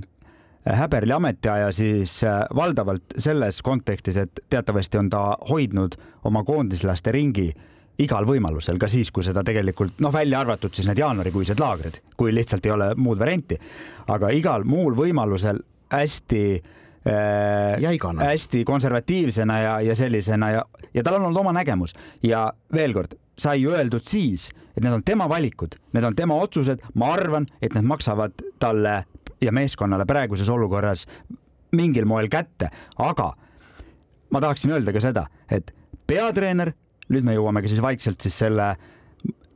[0.68, 5.96] Häberli ametiaja siis äh, valdavalt selles kontekstis, et teatavasti on ta hoidnud
[6.28, 7.52] oma koondislaste ringi
[7.98, 12.32] igal võimalusel, ka siis, kui seda tegelikult noh, välja arvatud siis need jaanuarikuised laagrid, kui
[12.34, 13.58] lihtsalt ei ole muud varianti,
[14.14, 15.58] aga igal muul võimalusel
[15.90, 18.28] hästi äh, Jäigana.
[18.30, 21.96] hästi konservatiivsena ja, ja sellisena ja, ja tal on olnud oma nägemus.
[22.22, 26.82] Ja veel kord sai öeldud siis, et need on tema valikud, need on tema otsused,
[26.94, 29.02] ma arvan, et need maksavad talle
[29.42, 31.06] ja meeskonnale praeguses olukorras
[31.78, 33.32] mingil moel kätte, aga
[34.30, 35.70] ma tahaksin öelda ka seda, et
[36.06, 36.72] peatreener
[37.08, 38.76] nüüd me jõuamegi siis vaikselt siis selle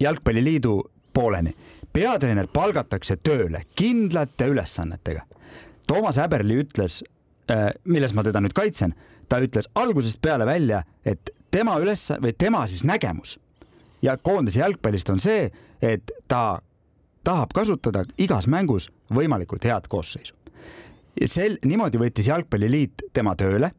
[0.00, 0.76] jalgpalliliidu
[1.12, 1.54] pooleni.
[1.92, 5.26] peatreener palgatakse tööle kindlate ülesannetega.
[5.86, 7.02] Toomas Häberli ütles,
[7.50, 8.94] äh, milles ma teda nüüd kaitsen,
[9.28, 13.38] ta ütles algusest peale välja, et tema üles- või tema siis nägemus
[14.02, 15.50] ja koondise jalgpallist on see,
[15.82, 16.60] et ta
[17.24, 20.34] tahab kasutada igas mängus võimalikult head koosseisu.
[21.26, 23.70] sel, niimoodi võttis Jalgpalliliit tema tööle.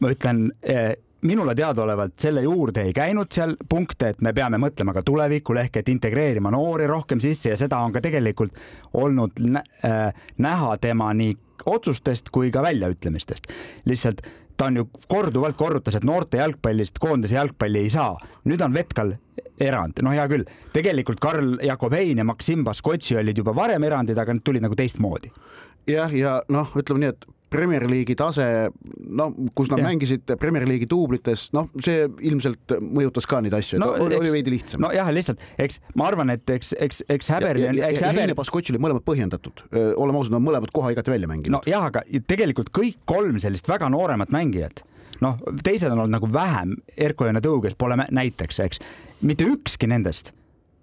[0.00, 0.92] ma ütlen äh,
[1.26, 5.80] minule teadaolevalt selle juurde ei käinud seal punkte, et me peame mõtlema ka tulevikule ehk
[5.80, 8.56] et integreerima noori rohkem sisse ja seda on ka tegelikult
[8.94, 11.36] olnud äh, näha tema nii
[11.66, 13.48] otsustest kui ka väljaütlemistest.
[13.84, 14.22] lihtsalt
[14.56, 18.16] ta on ju korduvalt korrutas, et noorte jalgpallist koondise jalgpalli ei saa.
[18.44, 19.16] nüüd on Vetkal
[19.60, 24.32] erand, no hea küll, tegelikult Karl Jakobein ja Maksim Baskotši olid juba varem erandid, aga
[24.32, 25.32] need tulid nagu teistmoodi
[25.90, 28.44] jah, ja noh, ütleme nii, et Premier League'i tase,
[29.06, 29.86] no kus nad ja.
[29.86, 34.56] mängisid Premier League'i duublites, noh, see ilmselt mõjutas ka neid asju no,, oli, oli veidi
[34.56, 34.82] lihtsam.
[34.82, 38.24] nojah, lihtsalt, eks ma arvan, et eks, eks, eks Häberi on, eks Häberi.
[38.26, 39.62] Heine Baskotš oli mõlemad põhjendatud,
[39.94, 41.60] oleme ausad, nad mõlemad koha igati välja mänginud.
[41.60, 44.82] nojah, aga tegelikult kõik kolm sellist väga nooremat mängijat
[45.24, 48.82] noh, teised on olnud nagu vähem, Erko ja Tõuges pole näiteks, eks,
[49.22, 50.34] mitte ükski nendest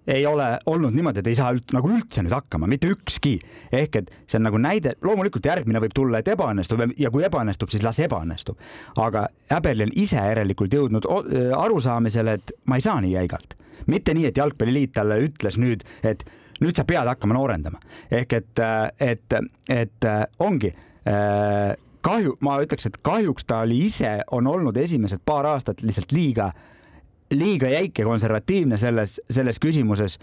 [0.06, 3.38] ei ole olnud niimoodi, et ei saa üld, nagu üldse nüüd hakkama, mitte ükski.
[3.72, 7.72] ehk et see on nagu näide, loomulikult järgmine võib tulla, et ebaõnnestub ja kui ebaõnnestub,
[7.72, 8.58] siis las ebaõnnestub.
[8.96, 11.08] aga Äberli on ise järelikult jõudnud
[11.56, 13.56] arusaamisele, et ma ei saa nii jäigalt.
[13.86, 16.24] mitte nii, et Jalgpalliliit talle ütles nüüd, et
[16.60, 17.80] nüüd sa pead hakkama noorendama.
[18.10, 18.60] ehk et,
[19.00, 20.74] et, et ongi
[22.04, 26.52] kahju, ma ütleks, et kahjuks ta oli ise, on olnud esimesed paar aastat lihtsalt liiga
[27.38, 30.18] liiga jäik ja konservatiivne selles, selles küsimuses.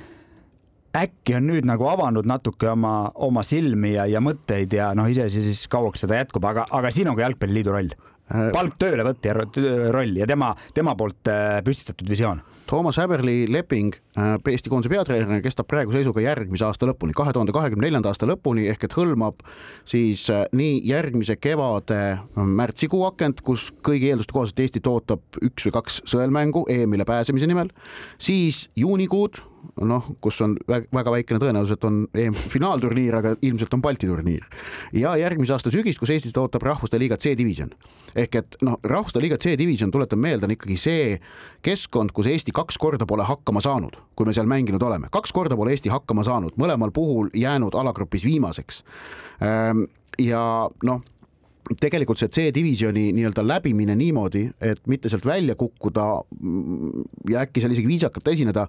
[0.97, 5.43] äkki on nüüd nagu avanud natuke oma, oma silmi ja, ja mõtteid ja noh, iseasi
[5.45, 7.93] siis kauaks seda jätkub, aga, aga siin on ka Jalgpalliliidu roll.
[8.31, 14.37] Äh, palk töölevõtja roll ja tema, tema poolt äh, püstitatud visioon Toomas Häberli leping äh,
[14.47, 18.69] Eesti koondise peatreenerina kestab praeguse seisuga järgmise aasta lõpuni, kahe tuhande kahekümne neljanda aasta lõpuni
[18.71, 19.43] ehk et hõlmab
[19.91, 21.99] siis äh, nii järgmise kevade
[22.39, 27.73] märtsikuu akent, kus kõigi eelduste kohaselt Eesti ootab üks või kaks sõelmängu EM-ile pääsemise nimel,
[28.15, 29.43] siis juunikuud
[29.81, 34.45] noh, kus on väga väikene tõenäosus, et on EM-finaalturniir, aga ilmselt on Balti turniir.
[34.93, 37.71] ja järgmise aasta sügis, kus Eestit ootab Rahvuste Liiga C-divisjon.
[38.15, 41.21] ehk et noh, Rahvuste Liiga C-divisjon, tuletan meelde, on ikkagi see
[41.61, 45.55] keskkond, kus Eesti kaks korda pole hakkama saanud, kui me seal mänginud oleme, kaks korda
[45.55, 48.83] pole Eesti hakkama saanud, mõlemal puhul jäänud alagrupis viimaseks.
[49.41, 49.85] Ehm,
[50.19, 51.01] ja noh
[51.81, 56.05] tegelikult see C-divisjoni nii-öelda läbimine niimoodi, et mitte sealt välja kukkuda
[57.29, 58.67] ja äkki seal isegi viisakalt esineda,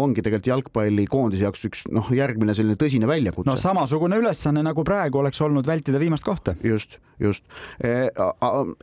[0.00, 3.48] ongi tegelikult jalgpallikoondise jaoks üks noh, järgmine selline tõsine väljakutse.
[3.50, 6.56] no samasugune ülesanne nagu praegu oleks olnud vältida viimast kohta.
[6.62, 7.44] just, just.
[7.80, 8.10] E,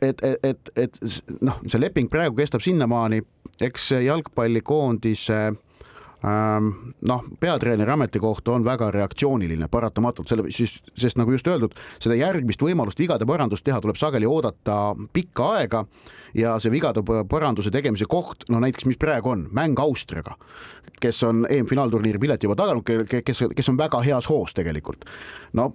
[0.02, 1.02] et, et, et, et
[1.40, 3.22] noh, see leping praegu kestab sinnamaani,
[3.62, 5.60] eks jalgpallikoondise äh,
[6.22, 13.00] noh, peatreeneri ametikoht on väga reaktsiooniline paratamatult, selle sest nagu just öeldud, seda järgmist võimalust
[13.02, 15.84] vigade parandust teha tuleb sageli oodata pikka aega
[16.38, 20.36] ja see vigade paranduse tegemise koht, no näiteks, mis praegu on, mäng Austriaga,
[21.00, 22.86] kes on EM-finaalturniiri pileti juba taganud,
[23.24, 25.04] kes, kes on väga heas hoos tegelikult.
[25.52, 25.68] no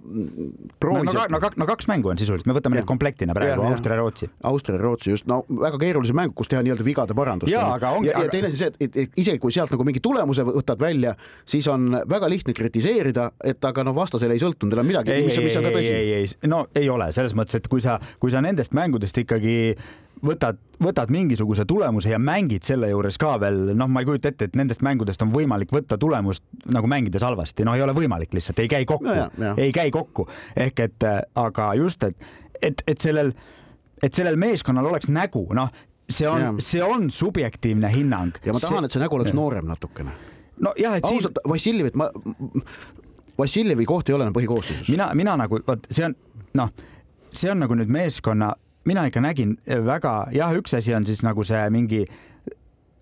[0.80, 1.12] proovis.
[1.14, 2.82] no, no, no, no kaks mängu on sisuliselt, me võtame ja.
[2.82, 4.30] need komplektina praegu, Austria-Rootsi.
[4.50, 7.52] Austria-Rootsi just, no väga keerulise mängu, kus teha nii-öelda vigade parandust.
[7.52, 8.10] ja, aga ongi.
[8.10, 11.14] ja, teine asi see, et, et, isegi kui sealt nagu mingi tulemuse võtad välja,
[11.48, 15.60] siis on väga lihtne kritiseerida, et aga noh, vastasel ei sõltunud enam midagi, mis, mis
[15.60, 15.94] on ka tõsi.
[15.94, 19.22] ei, ei, ei, no ei ole selles mõttes, et kui sa, kui sa nendest mängudest
[19.24, 19.58] ikkagi
[20.24, 24.48] võtad, võtad mingisuguse tulemuse ja mängid selle juures ka veel, noh, ma ei kujuta ette,
[24.48, 28.60] et nendest mängudest on võimalik võtta tulemust nagu mängides halvasti, noh, ei ole võimalik lihtsalt,
[28.62, 30.28] ei käi kokku no, ei käi kokku.
[30.56, 32.28] ehk et äh, aga just, et,
[32.62, 33.32] et, et sellel,
[34.02, 35.72] et sellel meeskonnal oleks nägu, noh,
[36.10, 38.38] see on, see on subjektiivne hinnang.
[38.44, 39.40] ja ma tahan, et see nägu oleks see...
[39.40, 40.14] noorem natukene.
[40.60, 42.10] nojah, et ausalt siin..., Vassiljevit ma,
[43.38, 44.88] Vassiljevi koht ei ole enam põhikoosseisus.
[44.90, 46.16] mina, mina nagu, vot see on,
[46.58, 46.72] noh,
[47.30, 48.50] see on nagu nüüd meeskonna
[48.88, 52.04] mina ikka nägin väga, jah, üks asi on siis nagu see mingi,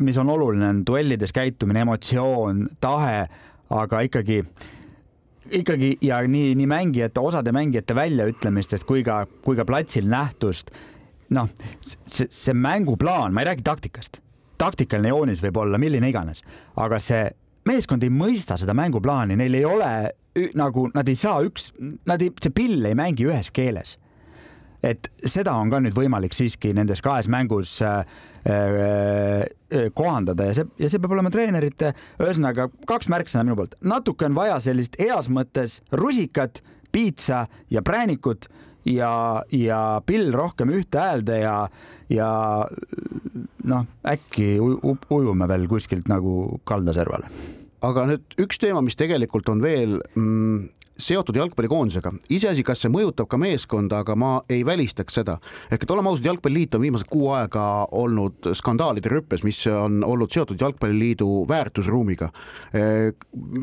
[0.02, 3.26] mis on oluline, on duellides käitumine, emotsioon, tahe,
[3.70, 4.42] aga ikkagi
[5.46, 10.70] ikkagi ja nii, nii mängijate, osade mängijate väljaütlemistest kui ka, kui ka platsil nähtust.
[11.30, 11.48] noh,
[11.82, 14.20] see, see mänguplaan, ma ei räägi taktikast,
[14.62, 16.44] taktikaline joonis võib olla milline iganes,
[16.78, 17.24] aga see
[17.66, 19.90] meeskond ei mõista seda mänguplaani, neil ei ole
[20.54, 21.72] nagu, nad ei saa üks,
[22.06, 23.96] nad ei, see pill ei mängi ühes keeles
[24.84, 28.04] et seda on ka nüüd võimalik siiski nendes kahes mängus äh,
[28.46, 34.28] äh, kohandada ja see, ja see peab olema treenerite, ühesõnaga kaks märksõna minu poolt, natuke
[34.28, 36.62] on vaja sellist heas mõttes rusikat,
[36.92, 38.48] piitsa ja präänikut
[38.88, 41.58] ja, ja pill rohkem ühte häälde ja,
[42.12, 42.30] ja
[43.66, 47.32] noh, äkki ujume veel kuskilt nagu kaldaservale
[47.84, 52.12] aga nüüd üks teema, mis tegelikult on veel mm, seotud jalgpallikoondisega.
[52.30, 55.38] iseasi, kas see mõjutab ka meeskonda, aga ma ei välistaks seda.
[55.70, 60.32] ehk et oleme ausad, Jalgpalliliit on viimased kuu aega olnud skandaalide rüppes, mis on olnud
[60.32, 62.30] seotud Jalgpalliliidu väärtusruumiga.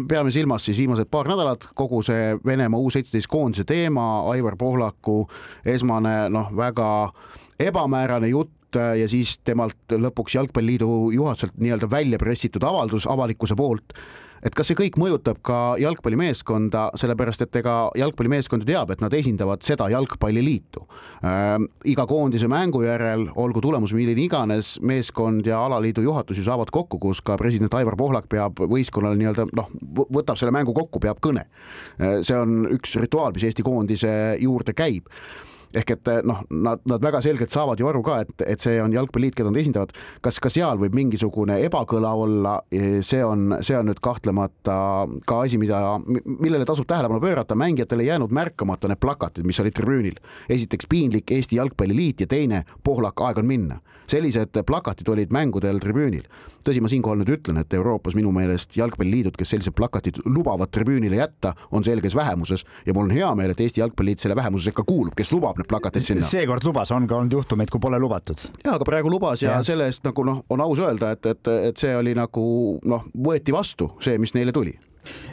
[0.08, 5.28] peame silmas siis viimased paar nädalat kogu see Venemaa U seitseteist koondise teema, Aivar Pohlaku
[5.65, 7.13] esmane noh, väga
[7.60, 13.93] ebamäärane jutt ja siis temalt lõpuks Jalgpalliliidu juhatuselt nii-öelda välja pressitud avaldus avalikkuse poolt
[14.43, 19.13] et kas see kõik mõjutab ka jalgpallimeeskonda, sellepärast et ega jalgpallimeeskond ju teab, et nad
[19.15, 20.84] esindavad seda jalgpalliliitu
[21.23, 21.56] äh,.
[21.89, 26.99] iga koondise mängu järel, olgu tulemus milline iganes, meeskond ja alaliidu juhatus ju saavad kokku,
[26.99, 29.71] kus ka president Aivar Pohlak peab võistkonnale nii-öelda noh,
[30.13, 31.47] võtab selle mängu kokku, peab kõne.
[31.99, 35.10] Äh, see on üks rituaal, mis Eesti koondise juurde käib
[35.73, 38.79] ehk et eh, noh, nad, nad väga selgelt saavad ju aru ka, et, et see
[38.81, 39.93] on jalgpalliliit, keda nad esindavad.
[40.23, 44.77] kas ka seal võib mingisugune ebakõla olla, see on, see on nüüd kahtlemata
[45.27, 45.81] ka asi, mida,
[46.25, 50.19] millele tasub tähelepanu pöörata, mängijatel ei jäänud märkamata need plakatid, mis olid tribüünil.
[50.49, 56.25] esiteks piinlik Eesti Jalgpalliliit ja teine Pohlak, aeg on minna sellised plakatid olid mängudel tribüünil.
[56.67, 61.19] Tõsi, ma siinkohal nüüd ütlen, et Euroopas minu meelest jalgpalliliidud, kes sellised plakatid lubavad tribüünile
[61.19, 64.86] jätta, on selges vähemuses ja mul on hea meel, et Eesti Jalgpalliliit selle vähemuse sekka
[64.88, 66.28] kuulub, kes lubab need plakatid sinna.
[66.28, 68.47] seekord lubas, on ka olnud juhtumeid, kui pole lubatud.
[68.63, 71.54] ja, aga praegu lubas ja, ja selle eest nagu noh, on aus öelda, et, et,
[71.69, 72.45] et see oli nagu
[72.89, 74.76] noh, võeti vastu see, mis neile tuli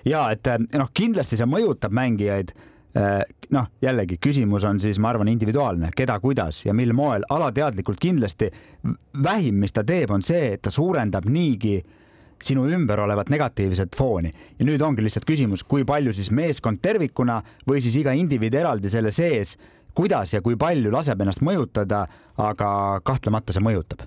[0.09, 2.55] ja et noh, kindlasti see mõjutab mängijaid
[3.51, 8.51] noh, jällegi küsimus on siis, ma arvan, individuaalne, keda, kuidas ja mil moel, alateadlikult kindlasti
[9.23, 11.79] vähim, mis ta teeb, on see, et ta suurendab niigi
[12.43, 14.33] sinu ümber olevat negatiivset fooni.
[14.59, 18.91] Ja nüüd ongi lihtsalt küsimus, kui palju siis meeskond tervikuna või siis iga indiviid eraldi
[18.91, 19.57] selle sees,
[19.95, 22.07] kuidas ja kui palju laseb ennast mõjutada,
[22.41, 22.71] aga
[23.05, 24.07] kahtlemata see mõjutab.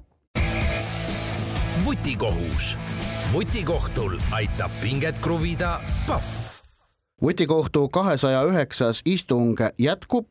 [1.84, 2.78] Vutikohus.
[3.34, 6.43] vutikohtul aitab pinget kruvida Pahv
[7.24, 10.26] vutikohtu kahesaja üheksas istung jätkub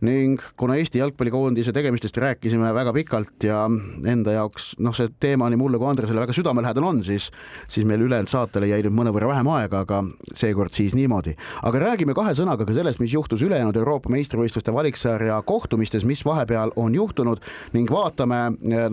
[0.00, 3.66] ning kuna Eesti jalgpallikoondise tegemistest rääkisime väga pikalt ja
[4.06, 7.28] enda jaoks noh, see teema nii mulle kui Andresele väga südamelähedane on, siis,
[7.68, 10.00] siis meil ülejäänud saatele jäi nüüd mõnevõrra vähem aega, aga
[10.32, 11.34] seekord siis niimoodi.
[11.68, 16.72] aga räägime kahe sõnaga ka sellest, mis juhtus ülejäänud Euroopa meistrivõistluste valiksarja kohtumistes, mis vahepeal
[16.76, 17.44] on juhtunud
[17.76, 18.40] ning vaatame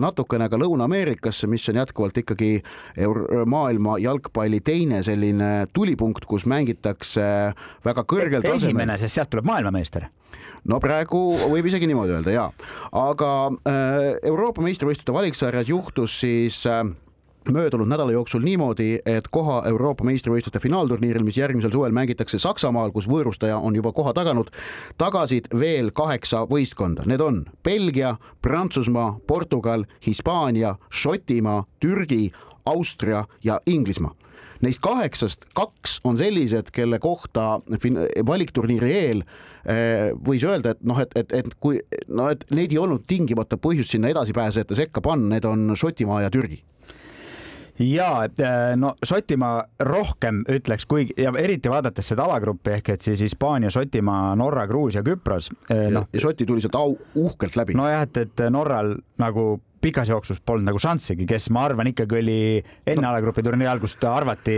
[0.02, 2.60] natukene ka Lõuna-Ameerikasse, mis on jätkuvalt ikkagi
[3.46, 7.45] maailma jalgpalli teine selline tulipunkt, kus mängitakse
[7.84, 8.62] väga kõrgel tasemel.
[8.62, 10.08] esimene, sest sealt tuleb maailmameister
[10.66, 12.46] no praegu võib isegi niimoodi öelda ja,
[12.92, 16.82] aga äh, Euroopa meistrivõistluste valiksarjas juhtus siis äh,
[17.52, 23.08] möödunud nädala jooksul niimoodi, et koha Euroopa meistrivõistluste finaalturniiril, mis järgmisel suvel mängitakse Saksamaal, kus
[23.10, 24.50] võõrustaja on juba koha taganud,
[24.98, 27.06] tagasid veel kaheksa võistkonda.
[27.06, 32.32] Need on Belgia, Prantsusmaa, Portugal, Hispaania, Šotimaa, Türgi,
[32.66, 34.14] Austria ja Inglismaa
[34.64, 37.58] Neist kaheksast kaks on sellised, kelle kohta
[38.26, 39.24] valikturniiri eel
[39.68, 43.58] eh, võis öelda, et noh, et, et, et kui no, et neid ei olnud tingimata
[43.60, 46.62] põhjust sinna edasipääsejate sekka panna, need on Šotimaa ja Türgi
[47.78, 53.20] ja eh, no Šotimaa rohkem ütleks, kuigi ja eriti vaadates seda alagruppi ehk et siis
[53.26, 55.88] Hispaania, Šotimaa, Norra, Gruusia, Küpros eh,.
[55.92, 57.76] No, ja Šoti tuli sealt au uhkelt läbi.
[57.76, 59.48] nojah, et, et Norral nagu
[59.86, 62.40] pikas jooksus polnud nagu šanssigi, kes ma arvan, ikkagi oli
[62.86, 63.12] enne no.
[63.12, 64.56] alagrupi turniiri algust arvati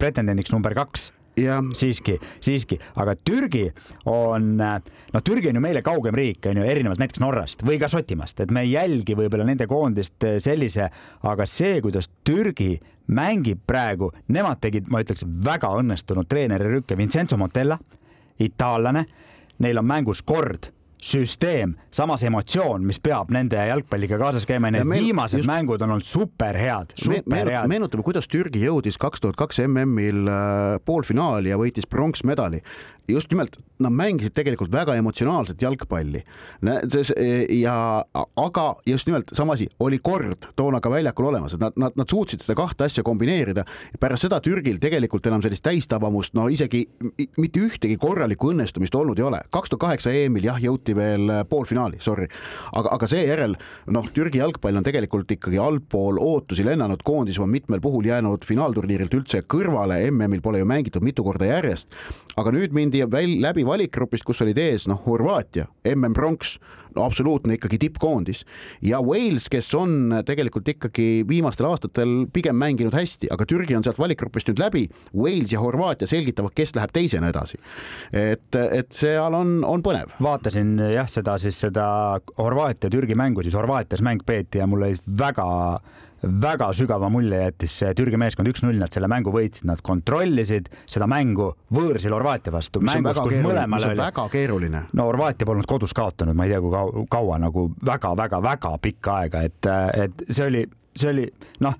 [0.00, 1.60] pretendendiks number kaks Ja.
[1.74, 3.68] siiski, siiski, aga Türgi
[4.10, 7.86] on, noh, Türgi on ju meile kaugem riik, on ju, erinevalt näiteks Norrast või ka
[7.92, 10.88] Šotimaast, et me ei jälgi võib-olla nende koondist sellise,
[11.22, 12.72] aga see, kuidas Türgi
[13.14, 17.78] mängib praegu, nemad tegid, ma ütleks, väga õnnestunud treenerirükke, Vincenzo Montella,
[18.42, 19.04] itaallane,
[19.62, 25.06] neil on mängus kord süsteem, samas emotsioon, mis peab nende jalgpalliga kaasas käima, need meil,
[25.06, 27.76] viimased just, mängud on olnud superhead, superhead me,.
[27.76, 32.62] meenutame, kuidas Türgi jõudis kaks tuhat kaks MM-il äh, poolfinaali ja võitis pronksmedali
[33.08, 36.22] just nimelt nad mängisid tegelikult väga emotsionaalset jalgpalli.
[37.60, 38.04] ja
[38.36, 42.10] aga just nimelt sama asi, oli kord toona ka väljakul olemas, et nad, nad, nad
[42.10, 43.64] suutsid seda kahte asja kombineerida.
[44.00, 46.84] pärast seda Türgil tegelikult enam sellist täistabamust, no isegi
[47.38, 49.40] mitte ühtegi korralikku õnnestumist olnud ei ole.
[49.50, 52.26] kaks tuhat kaheksa EM-il jah, jõuti veel poolfinaali, sorry,
[52.72, 53.56] aga, aga seejärel
[53.94, 59.14] noh, Türgi jalgpall on tegelikult ikkagi allpool ootusi lennanud, koondis on mitmel puhul jäänud finaalturniirilt
[59.14, 61.94] üldse kõrvale, MM-il pole ju mängitud mitu korda järjest,
[62.38, 66.56] aga nüüd mindi väl, läbi valikgrupist, kus olid ees noh, Horvaatia, MM pronks,
[66.96, 68.44] no absoluutne ikkagi tippkoondis
[68.82, 74.00] ja Wales, kes on tegelikult ikkagi viimastel aastatel pigem mänginud hästi, aga Türgi on sealt
[74.00, 74.86] valikgrupist nüüd läbi.
[75.14, 77.60] Wales ja Horvaatia selgitavad, kes läheb teisena edasi.
[78.12, 80.16] et, et seal on, on põnev.
[80.22, 81.86] vaatasin jah, seda siis seda
[82.38, 85.48] Horvaatia-Türgi mängu, siis Horvaatias mäng peeti ja mul oli väga
[86.22, 91.06] väga sügava mulje jättis see Türgi meeskond üks-null, nad selle mängu võitsid, nad kontrollisid seda
[91.10, 92.82] mängu võõrsil Horvaatia vastu.
[92.84, 94.00] mängus, kus mõlemal oli.
[94.00, 94.82] väga keeruline.
[94.92, 99.44] no Horvaatia polnud kodus kaotanud, ma ei tea, kui kaua, kaua nagu väga-väga-väga pikka aega,
[99.46, 100.64] et, et see oli,
[100.96, 101.28] see oli
[101.64, 101.78] noh,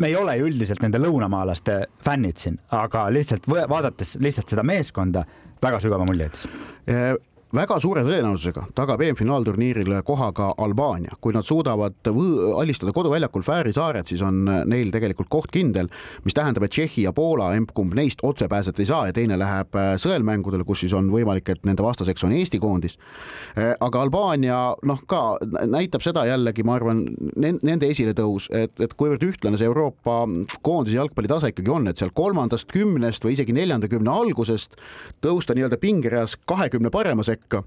[0.00, 5.24] me ei ole ju üldiselt nende lõunamaalaste fännid siin, aga lihtsalt vaadates lihtsalt seda meeskonda,
[5.62, 6.48] väga sügava mulje jättis
[7.56, 12.10] väga suure tõenäosusega tagab EM-finaalturniirile koha ka Albaania, kui nad suudavad
[12.60, 15.90] alistada koduväljakul Fääri saared, siis on neil tegelikult koht kindel,
[16.24, 19.92] mis tähendab, et Tšehhi ja Poola, emb-kumb neist otsepääset ei saa ja teine läheb äh,
[19.98, 22.96] sõelmängudele, kus siis on võimalik, et nende vastaseks on Eesti koondis.
[23.58, 25.22] Äh, aga Albaania noh, ka
[25.66, 27.02] näitab seda jällegi, ma arvan,
[27.36, 30.20] nende esiletõus, et, et kuivõrd ühtlane see Euroopa
[30.62, 34.78] koondise jalgpallitase ikkagi on, et seal kolmandast kümnest või isegi neljanda kümne algusest
[35.24, 37.64] tõusta nii-öelda pingereas kahekümne parema sekka sekka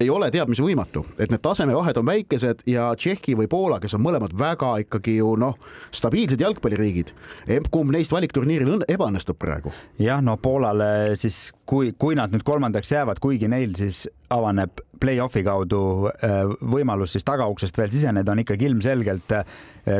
[0.00, 3.94] ei ole teab mis võimatu, et need tasemevahed on väikesed ja Tšehhi või Poola, kes
[3.96, 5.56] on mõlemad väga ikkagi ju noh,
[5.94, 7.12] stabiilsed jalgpalliriigid.
[7.70, 9.72] kumb neist valikturniiril ebaõnnestub praegu?
[9.98, 15.42] jah, no Poolale siis, kui, kui nad nüüd kolmandaks jäävad, kuigi neil siis avaneb play-off'i
[15.46, 15.80] kaudu
[16.10, 19.46] äh, võimalus siis tagauksest veel siseneda, on ikkagi ilmselgelt äh,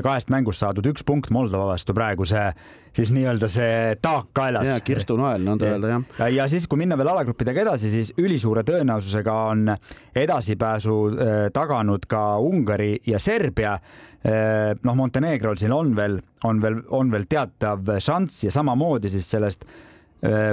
[0.04, 2.48] kahest mängust saadud üks punkt Moldova vastu praegu see
[2.96, 4.68] siis nii-öelda see taak kaelas.
[4.68, 6.04] ja Kirstu Nael, nõnda öelda jah.
[6.18, 9.70] ja, ja siis, kui minna veel alagruppidega edasi, siis ülisuure tõenäosusega on
[10.16, 13.78] edasipääsu äh, taganud ka Ungari ja Serbia
[14.26, 16.16] noh, Montenegrol siin on veel,
[16.48, 19.62] on veel, on veel teatav šanss ja samamoodi siis sellest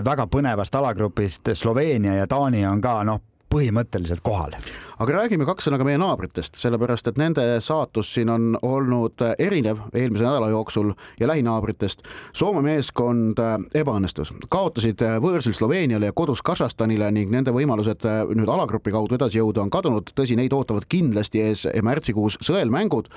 [0.06, 4.58] väga põnevast alagrupist Sloveenia ja Taani on ka noh, põhimõtteliselt kohal
[5.00, 9.88] aga räägime kaks sõna ka meie naabritest, sellepärast et nende saatus siin on olnud erinev
[9.94, 12.04] eelmise nädala jooksul ja lähinaabritest.
[12.34, 18.22] Soome meeskond äh, ebaõnnestus, kaotasid äh, võõrsil Sloveeniale ja kodus Kasahstanile ning nende võimalused äh,
[18.34, 20.14] nüüd alagrupi kaudu edasi jõuda on kadunud.
[20.16, 23.10] tõsi, neid ootavad kindlasti ees märtsikuus sõelmängud,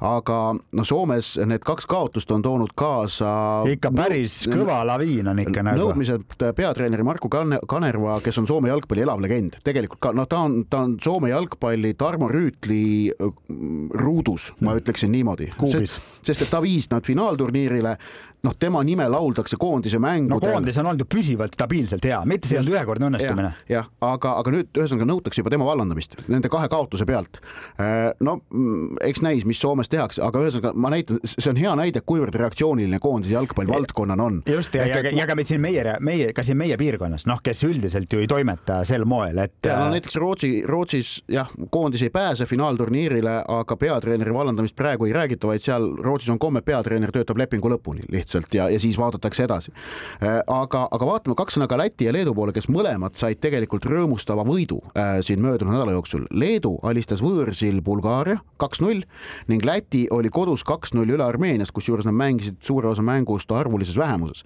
[0.00, 3.32] aga noh, Soomes need kaks kaotust on toonud kaasa
[3.70, 5.80] ikka päris kõva laviin on ikka nagu.
[5.80, 10.62] nõudmised peatreeneri Marku Kanerva, kes on Soome jalgpalli elav legend, tegelikult ka noh, ta on,
[10.70, 13.12] ta on Soome jalgpalli Tarmo Rüütli
[13.98, 15.50] ruudus, ma ütleksin niimoodi.
[16.22, 17.96] sest et ta viis nad finaalturniirile
[18.42, 20.34] noh, tema nime lauldakse koondise mängudel.
[20.34, 23.52] no koondis on olnud ju püsivalt stabiilselt hea, mitte see ei olnud ühekordne õnnestumine.
[23.70, 27.38] jah, aga, aga nüüd ühesõnaga nõutakse juba tema vallandamist nende kahe kaotuse pealt.
[27.78, 31.74] Äh, no mm, eks näis, mis Soomes tehakse, aga ühesõnaga ma näitan, see on hea
[31.78, 34.42] näide, kuivõrd reaktsiooniline koondise jalgpall valdkonnana on.
[34.50, 38.10] just ja, ja, ja ka siin meie, meie, ka siin meie piirkonnas, noh, kes üldiselt
[38.10, 39.54] ju ei toimeta sel moel, et.
[39.68, 45.14] ja no näiteks Rootsi, Rootsis jah, koondis ei pääse finaalturniirile, aga peatreeneri vallandamist praegu ei
[45.14, 48.98] räägita, vaid seal Rootsis on komme, peatreener töötab lepingu lõpuni lihtsalt lihtsalt ja, ja siis
[48.98, 49.72] vaadatakse edasi.
[50.22, 53.86] Äh, aga, aga vaatame kaks sõna ka Läti ja Leedu poole, kes mõlemad said tegelikult
[53.86, 56.26] rõõmustava võidu äh, siin möödunud nädala jooksul.
[56.30, 59.04] Leedu alistas võõrsil Bulgaaria kaks-null
[59.48, 64.44] ning Läti oli kodus kaks-null üle Armeenias, kusjuures nad mängisid suure osa mängust arvulises vähemuses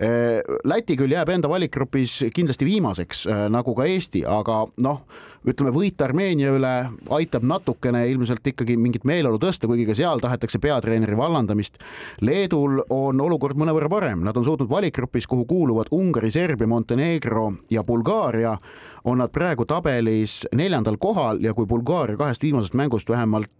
[0.00, 0.40] äh,.
[0.64, 5.04] Läti küll jääb enda valikgrupis kindlasti viimaseks äh, nagu ka Eesti, aga noh
[5.48, 6.72] ütleme, võit Armeenia üle
[7.16, 11.80] aitab natukene ilmselt ikkagi mingit meeleolu tõsta, kuigi ka seal tahetakse peatreeneri vallandamist.
[12.26, 17.84] Leedul on olukord mõnevõrra parem, nad on suutnud valikgrupis, kuhu kuuluvad Ungari, Serbia, Montenegro ja
[17.86, 18.56] Bulgaaria
[19.04, 23.50] on nad praegu tabelis neljandal kohal ja kui Bulgaaria kahest viimasest mängust vähemalt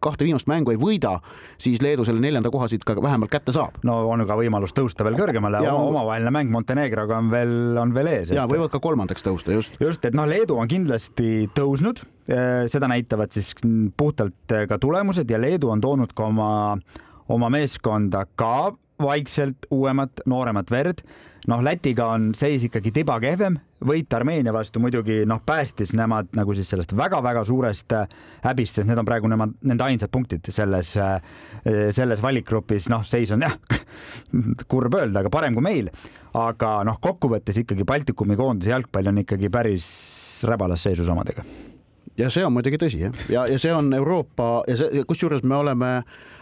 [0.00, 1.18] kahte viimast mängu ei võida,
[1.60, 3.78] siis Leedu selle neljanda koha siit ka vähemalt kätte saab.
[3.86, 8.12] no on ka võimalus tõusta veel kõrgemale, oma, omavaheline mäng Montenegroga on veel, on veel
[8.12, 8.32] ees.
[8.34, 9.78] ja võivad ka kolmandaks tõusta, just.
[9.80, 13.54] just, et noh, Leedu on kindlasti tõusnud, eh, seda näitavad siis
[13.96, 16.50] puhtalt eh, ka tulemused ja Leedu on toonud ka oma,
[17.28, 18.72] oma meeskonda ka
[19.02, 21.04] vaikselt uuemat, nooremat verd
[21.48, 23.56] noh, Lätiga on seis ikkagi tiba kehvem,
[23.88, 28.08] võit Armeenia vastu muidugi noh, päästis nemad nagu siis sellest väga-väga suurest äh,
[28.44, 31.18] häbist, sest need on praegu nemad, nende ainsad punktid selles, äh,
[31.94, 33.56] selles valikgrupis, noh, seis on jah,
[34.72, 35.92] kurb öelda, aga parem kui meil.
[36.38, 39.86] aga noh, kokkuvõttes ikkagi Baltikumi koondise jalgpall on ikkagi päris
[40.46, 41.42] räbalas seisus omadega.
[42.18, 45.56] ja see on muidugi tõsi jah, ja, ja see on Euroopa ja see, kusjuures me
[45.56, 45.92] oleme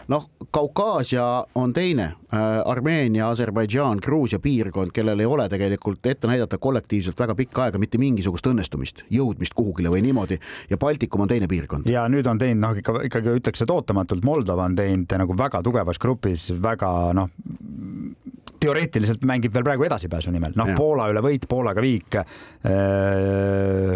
[0.07, 1.23] noh, Kaukaasia
[1.55, 7.35] on teine äh,, Armeenia, Aserbaidžaan, Gruusia piirkond, kellel ei ole tegelikult ette näidata kollektiivselt väga
[7.35, 10.39] pikka aega mitte mingisugust õnnestumist, jõudmist kuhugile või niimoodi.
[10.69, 11.89] Ja Baltikum on teine piirkond.
[11.89, 15.63] ja nüüd on teinud noh, ikka ikkagi ütleks, et ootamatult Moldova on teinud nagu väga
[15.63, 17.29] tugevas grupis väga noh,
[18.61, 22.25] teoreetiliselt mängib veel praegu edasipääsu nimel, noh, Poola üle võit, Poolaga viik äh,,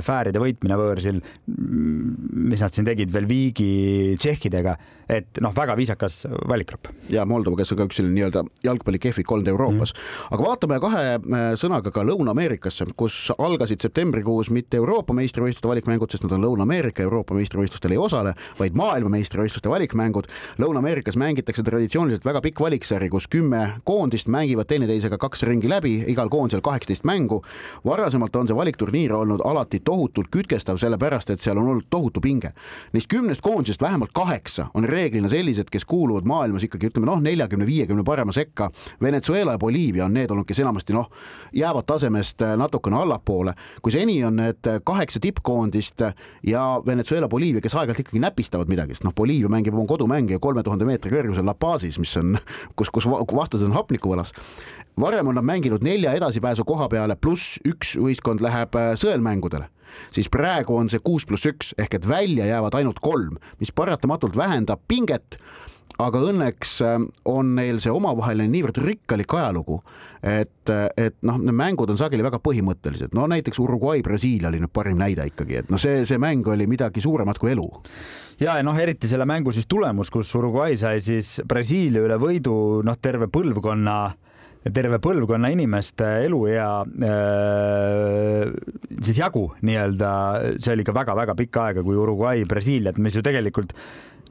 [0.05, 4.73] Fääride võitmine võõrsil, mis nad siin tegid veel viigi Tšehhidega,
[5.11, 6.00] et noh, väga viisakas
[6.49, 6.87] valikgrupp.
[7.09, 10.79] ja Moldova, kes on ka üks selline nii-öelda jalgpalli kehvik olnud Euroopas mm., aga vaatame
[10.79, 16.45] kahe äh, sõnaga ka Lõuna-Ameerikasse, kus algasid septembrikuus mitte Euroopa meistrivõistluste valikmängud, sest nad on
[16.45, 20.29] Lõuna-Ameerika, Euroopa meistrivõistlustel ei osale, vaid maailmameistrivõistluste valikmängud.
[20.61, 26.03] Lõuna-Ameerikas mängitakse traditsiooniliselt väga pikk valiksari, kus kümme koondist mängivad mängivad teineteisega kaks ringi läbi,
[26.07, 27.41] igal koondisel kaheksateist mängu.
[27.85, 32.53] varasemalt on see valikturniir olnud alati tohutult kütkestav, sellepärast et seal on olnud tohutu pinge.
[32.93, 37.67] Neist kümnest koondisest vähemalt kaheksa on reeglina sellised, kes kuuluvad maailmas ikkagi ütleme noh, neljakümne,
[37.67, 38.69] viiekümne parema sekka.
[39.01, 41.09] Venezuela ja Boliivia on need olnud, kes enamasti noh,
[41.57, 43.53] jäävad tasemest natukene allapoole.
[43.81, 46.05] kui seni on need kaheksa tippkoondist
[46.47, 50.63] ja Venezuela, Boliivia, kes aeg-ajalt ikkagi näpistavad midagi, sest noh, Boliivia mängib oma kodumänge kolme
[50.63, 52.37] tuhande meetri kõrgusel La Pazis, mis on,
[52.79, 54.33] kus, kus vastased on hapnikuvalas
[54.99, 59.69] varem on nad mänginud nelja edasipääsu koha peale, pluss üks võistkond läheb äh, sõelmängudele
[60.13, 64.37] siis praegu on see kuus pluss üks ehk et välja jäävad ainult kolm, mis paratamatult
[64.37, 65.39] vähendab pinget.
[65.99, 66.95] Aga õnneks äh,
[67.29, 69.81] on neil see omavaheline niivõrd rikkalik ajalugu,
[70.21, 74.61] et, äh, et noh, need mängud on sageli väga põhimõttelised, no näiteks Uruguay, Brasiilia oli
[74.63, 77.67] nüüd parim näide ikkagi, et noh, see, see mäng oli midagi suuremat kui elu.
[78.41, 82.81] Ja, ja noh, eriti selle mängu siis tulemus, kus Uruguay sai siis Brasiilia üle võidu,
[82.85, 84.01] noh, terve põlvkonna
[84.69, 88.51] terve põlvkonna inimeste eluea äh,
[89.01, 90.11] siis jagu nii-öelda,
[90.61, 93.73] see oli ka väga-väga pikka aega, kui Uruguay, Brasiiliat, mis ju tegelikult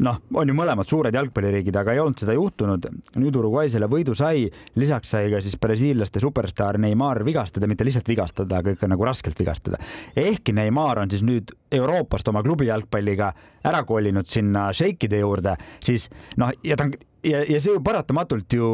[0.04, 2.86] noh, on ju mõlemad suured jalgpalliriigid, aga ei olnud seda juhtunud.
[3.20, 4.46] nüüd Uruguay selle võidu sai,
[4.80, 9.38] lisaks sai ka siis brasiillaste superstaar Neimar vigastada, mitte lihtsalt vigastada, aga ikka nagu raskelt
[9.38, 9.78] vigastada.
[10.16, 13.32] ehkki Neimar on siis nüüd Euroopast oma klubi jalgpalliga
[13.64, 18.56] ära kolinud sinna šeikide juurde, siis noh, ja ta on ja, ja see ju paratamatult
[18.56, 18.68] ju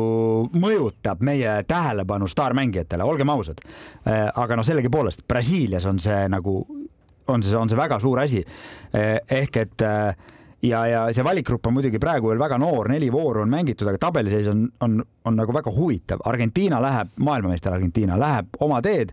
[0.54, 3.58] mõjutab meie tähelepanu staarmängijatele, olgem ausad.
[4.06, 6.60] Äh, aga noh, sellegipoolest Brasiilias on see nagu
[7.26, 8.44] on see, on see väga suur asi.
[8.94, 9.82] ehk et
[10.64, 14.00] ja, ja see valikgrupp on muidugi praegu veel väga noor, neli vooru on mängitud, aga
[14.06, 16.22] tabeliseis on, on, on nagu väga huvitav.
[16.28, 19.12] Argentiina läheb, maailmameister Argentiina läheb oma teed.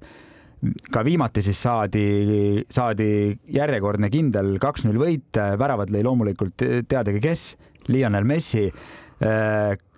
[0.92, 8.24] ka viimati siis saadi, saadi järjekordne kindel kaks-null võit, väravad lõi loomulikult teadagi kes, Lionel
[8.24, 8.70] Messi.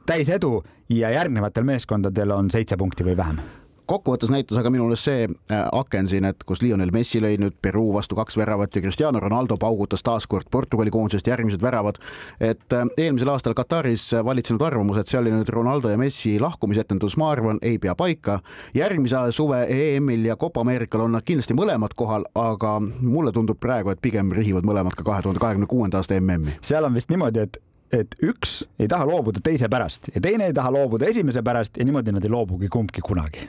[0.06, 5.08] täis edu ja järgnevatel meeskondadel on seitse punkti või vähem kokkuvõttes näitas aga minu meelest
[5.08, 8.84] see äh, aken siin, et kus Lionel Messi lõi nüüd Peruu vastu kaks väravat ja
[8.84, 12.00] Cristiano Ronaldo paugutas taaskord Portugali koondisest järgmised väravad.
[12.40, 17.18] et äh, eelmisel aastal Kataris valitsenud arvamus, et see oli nüüd Ronaldo ja Messi lahkumisetendus,
[17.18, 18.40] ma arvan, ei pea paika.
[18.74, 23.90] järgmise suve EM-il ja Copa Ameerikal on nad kindlasti mõlemad kohal, aga mulle tundub praegu,
[23.90, 26.60] et pigem rihivad mõlemad ka kahe tuhande kahekümne kuuenda aasta MM-i.
[26.62, 27.62] seal on vist niimoodi, et
[27.94, 31.86] et üks ei taha loobuda teise pärast ja teine ei taha loobuda esimese pärast ja
[31.86, 33.48] niimoodi nad ei loobugi kumbki kunagi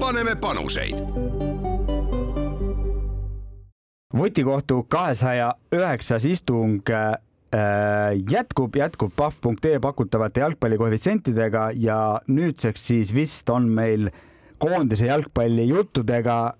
[0.00, 1.00] paneme panuseid.
[4.18, 7.16] vutikohtu kahesaja üheksas istung äh,
[8.30, 14.08] jätkub, jätkub pahv.ee pakutavate jalgpallikoefitsientidega ja nüüdseks siis vist on meil
[14.58, 16.54] koondise jalgpallijuttudega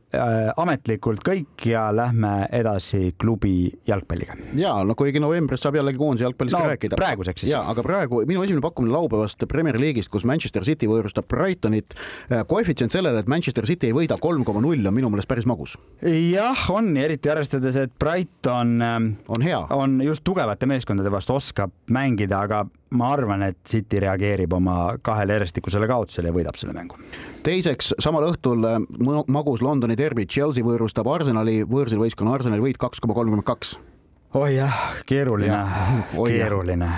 [0.56, 4.36] ametlikult kõik ja lähme edasi klubi jalgpalliga.
[4.54, 6.96] ja no kuigi novembris saab jällegi koondise jalgpallist no, rääkida.
[6.96, 7.52] praeguseks siis.
[7.52, 11.96] ja aga praegu minu esimene pakkumine laupäevast Premier League'ist, kus Manchester City võõrustab Brightonit.
[12.30, 15.46] Äh, koefitsient sellele, et Manchester City ei võida kolm koma null, on minu meelest päris
[15.46, 15.76] magus.
[16.02, 21.74] jah, on eriti arvestades, et Brighton ähm, on hea, on just tugevate meeskondade vastu oskab
[21.90, 22.64] mängida, aga
[22.96, 26.98] ma arvan, et City reageerib oma kahele järjestikusele kaotusele ja võidab selle mängu.
[27.46, 28.78] teiseks samal õhtul äh,
[29.32, 33.76] magus Londoni derbi Chelsea võõrustab Arsenali, võõrsil võistkonna Arsenali võit kaks koma kolmkümmend kaks
[34.36, 34.74] oi oh jah,
[35.06, 35.58] keeruline,
[36.12, 36.88] keeruline.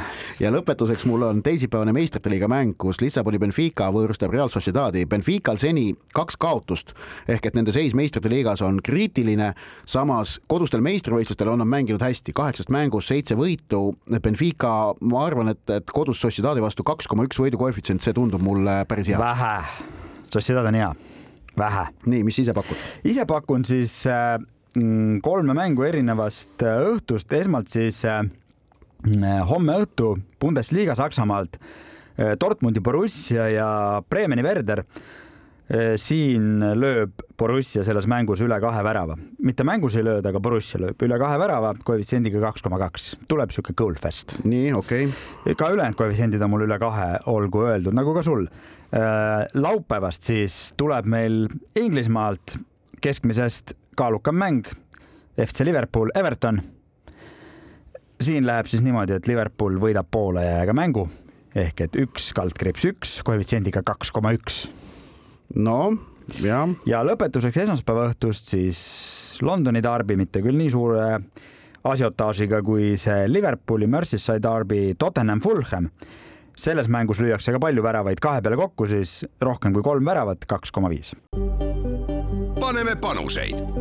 [0.40, 5.04] ja lõpetuseks mul on teisipäevane meistrite liiga mäng, kus Lissaboni Benfica võõrustab Real Sociedadi.
[5.06, 6.94] Benfical seni kaks kaotust
[7.30, 9.52] ehk et nende seis meistrite liigas on kriitiline.
[9.86, 13.92] samas kodustel meistrivõistlustel on nad mänginud hästi, kaheksast mängust seitse võitu.
[14.22, 18.42] Benfica, ma arvan, et, et kodus Sociedadi vastu kaks koma üks võidu koefitsient, see tundub
[18.42, 19.20] mulle päris hea.
[19.20, 19.54] vähe,
[20.32, 20.94] Sociedad on hea
[21.58, 21.88] vähe.
[22.06, 22.78] nii, mis ise pakud?
[23.08, 24.38] ise pakun siis äh,
[24.76, 28.24] mm, kolme mängu erinevast äh, õhtust, esmalt siis äh,
[29.48, 31.60] homme õhtu Bundesliga Saksamaalt
[32.18, 33.66] Dortmundi Borussia ja
[34.10, 34.80] Bremeni Werder.
[36.02, 39.14] siin lööb Borussia selles mängus üle kahe värava,
[39.46, 43.54] mitte mängus ei lööda, aga Borussia lööb üle kahe värava koefitsiendiga kaks koma kaks, tuleb
[43.54, 44.34] sihuke goal fest.
[44.42, 45.54] nii, okei okay..
[45.54, 48.48] ka ülejäänud koefitsiendid on mul üle kahe, olgu öeldud, nagu ka sul
[49.54, 51.42] laupäevast siis tuleb meil
[51.76, 52.56] Inglismaalt
[53.04, 54.70] keskmisest kaalukam mäng
[55.38, 56.62] FC Liverpool, Everton.
[58.20, 61.04] siin läheb siis niimoodi, et Liverpool võidab poole jääga mängu
[61.54, 64.66] ehk et üks kaldkriips üks koefitsiendiga kaks koma üks.
[65.54, 65.94] no
[66.42, 66.64] ja.
[66.86, 68.80] ja lõpetuseks esmaspäeva õhtust siis
[69.42, 71.06] Londoni darbi, mitte küll nii suure
[71.88, 75.88] asiotaažiga kui see Liverpooli Merseyside darbi Tottenham Fulham
[76.58, 80.74] selles mängus lüüakse ka palju väravaid kahe peale kokku, siis rohkem kui kolm väravat, kaks
[80.74, 81.14] koma viis.
[82.60, 83.77] paneme panuseid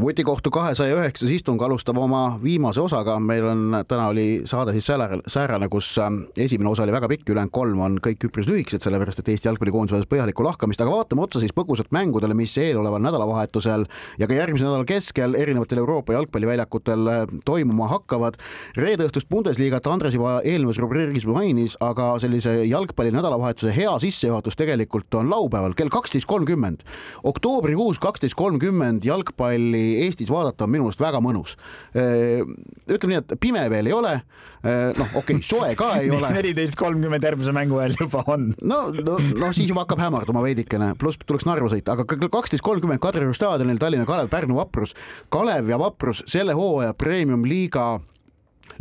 [0.00, 5.22] vutikohtu kahesaja üheksas istung alustab oma viimase osaga, meil on, täna oli saade siis säärane,
[5.32, 9.22] säärane, kus ähm, esimene osa oli väga pikk, ülejäänud kolm on kõik üpris lühikesed, sellepärast
[9.22, 13.86] et Eesti jalgpallikoondis vajas põhjalikku lahkamist, aga vaatame otsa siis põgusalt mängudele, mis eeloleval nädalavahetusel
[14.20, 18.36] ja ka järgmise nädala keskel erinevatel Euroopa jalgpalliväljakutel äh, toimuma hakkavad.
[18.76, 25.14] reede õhtust Bundesliga't Andres juba eelmises rubriigis mainis, aga sellise jalgpalli nädalavahetuse hea sissejuhatus tegelikult
[25.14, 26.84] on laupäeval kell kaksteist kolmkümmend.
[27.24, 31.56] oktoobrikuus kaksteist kolmkümmend jalgpalli Eestis vaadata on minu meelest väga mõnus.
[31.94, 34.14] ütleme nii, et pime veel ei ole.
[34.66, 36.32] noh, okei okay,, soe ka ei ole.
[36.38, 38.50] neliteist kolmkümmend järgmise mängu ajal juba on.
[38.62, 42.64] no, no, no siis juba hakkab hämarduma veidikene, pluss tuleks Narva sõita, aga kell kaksteist
[42.66, 44.96] kolmkümmend Kadrioru staadionil Tallinna Kalev, Pärnu Vaprus.
[45.30, 47.96] Kalev ja Vaprus selle hooaja premium-liiga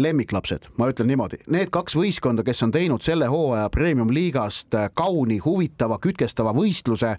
[0.01, 5.99] lemmiklapsed, ma ütlen niimoodi, need kaks võistkonda, kes on teinud selle hooaja premium-liigast kauni, huvitava,
[6.03, 7.15] kütkestava võistluse.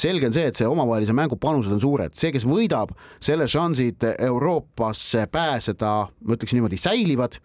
[0.00, 4.06] selge on see, et see omavahelise mängu panused on suured, see, kes võidab, selle šansid
[4.18, 5.92] Euroopasse pääseda,
[6.24, 7.40] ma ütleks niimoodi, säilivad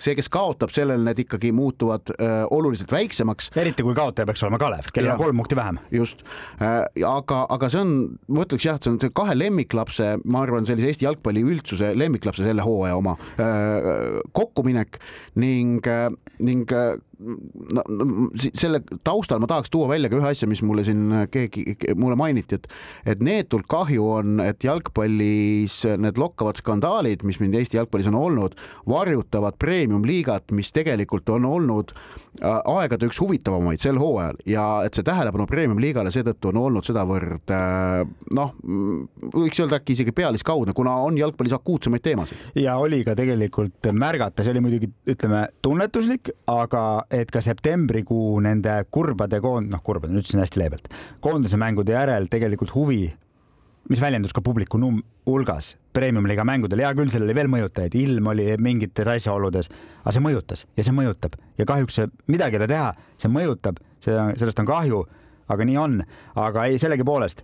[0.00, 3.50] see, kes kaotab, sellel need ikkagi muutuvad äh, oluliselt väiksemaks.
[3.56, 5.80] eriti kui kaotaja peaks olema Kalev, kellel on kolm punkti vähem.
[5.90, 6.24] just
[6.60, 7.94] äh,, aga, aga see on,
[8.28, 11.94] ma ütleks jah, et see on see kahe lemmiklapse, ma arvan, sellise Eesti jalgpalli üldsuse
[11.98, 15.00] lemmiklapse selle hooaja oma äh, kokkuminek
[15.40, 15.84] ning
[16.44, 16.70] ning
[17.18, 18.06] no, no,
[18.36, 22.58] selle taustal ma tahaks tuua välja ka ühe asja, mis mulle siin keegi, mulle mainiti,
[22.58, 22.68] et
[23.14, 28.56] et neetult kahju on, et jalgpallis need lokkavad skandaalid, mis meil Eesti jalgpallis on olnud,
[28.88, 35.06] varjutavad premium-liigat, mis tegelikult on olnud äh, aegade üks huvitavamaid sel hooajal ja et see
[35.06, 38.02] tähelepanu premium-liigale seetõttu on olnud sedavõrd äh,
[38.36, 38.54] noh,
[39.32, 42.50] võiks öelda äkki isegi pealiskaudne, kuna on jalgpallis akuutsemaid teemasid.
[42.60, 48.78] ja oli ka tegelikult märgata, see oli muidugi ütleme tunnetuslik, aga et ka septembrikuu nende
[48.90, 50.90] kurbade koond-, noh, kurbade, nüüd ütlesin hästi leebelt,
[51.24, 53.04] koondise mängude järel tegelikult huvi,
[53.90, 58.30] mis väljendus ka publiku num-, hulgas premium-liiga mängudel, hea küll, seal oli veel mõjutajaid, ilm
[58.30, 59.70] oli mingites asjaoludes,
[60.04, 62.90] aga see mõjutas ja see mõjutab ja kahjuks midagi ei ole teha,
[63.22, 65.02] see mõjutab, see, sellest on kahju,
[65.50, 65.98] aga nii on,
[66.42, 67.42] aga ei, sellegipoolest,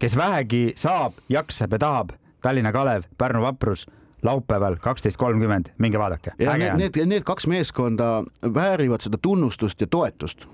[0.00, 3.88] kes vähegi saab, jaksab ja tahab, Tallinna Kalev, Pärnu Vaprus
[4.22, 6.34] laupäeval kaksteist kolmkümmend, minge vaadake.
[6.38, 8.22] Need, need, need kaks meeskonda
[8.54, 10.46] väärivad seda tunnustust ja toetust.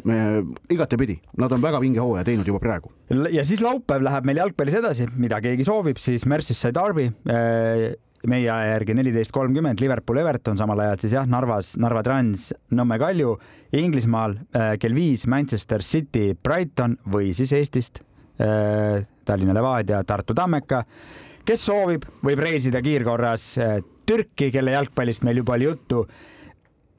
[0.70, 2.92] Igatepidi, nad on väga vinge hooaja teinud juba praegu.
[3.30, 7.92] ja siis laupäev läheb meil jalgpallis edasi, mida keegi soovib, siis Merseyside Derby äh,
[8.28, 12.98] meie aja järgi neliteist kolmkümmend, Liverpool, Everton, samal ajal siis jah, Narvas, Narva Trans, Nõmme
[13.00, 13.36] Kalju,
[13.76, 18.00] Inglismaal äh, kell viis Manchester City, Brighton või siis Eestist
[18.40, 20.84] äh, Tallinna Levadia, Tartu Tammeka
[21.48, 23.74] kes soovib, võib reisida kiirkorras äh,
[24.08, 26.04] Türki, kelle jalgpallist meil juba oli juttu.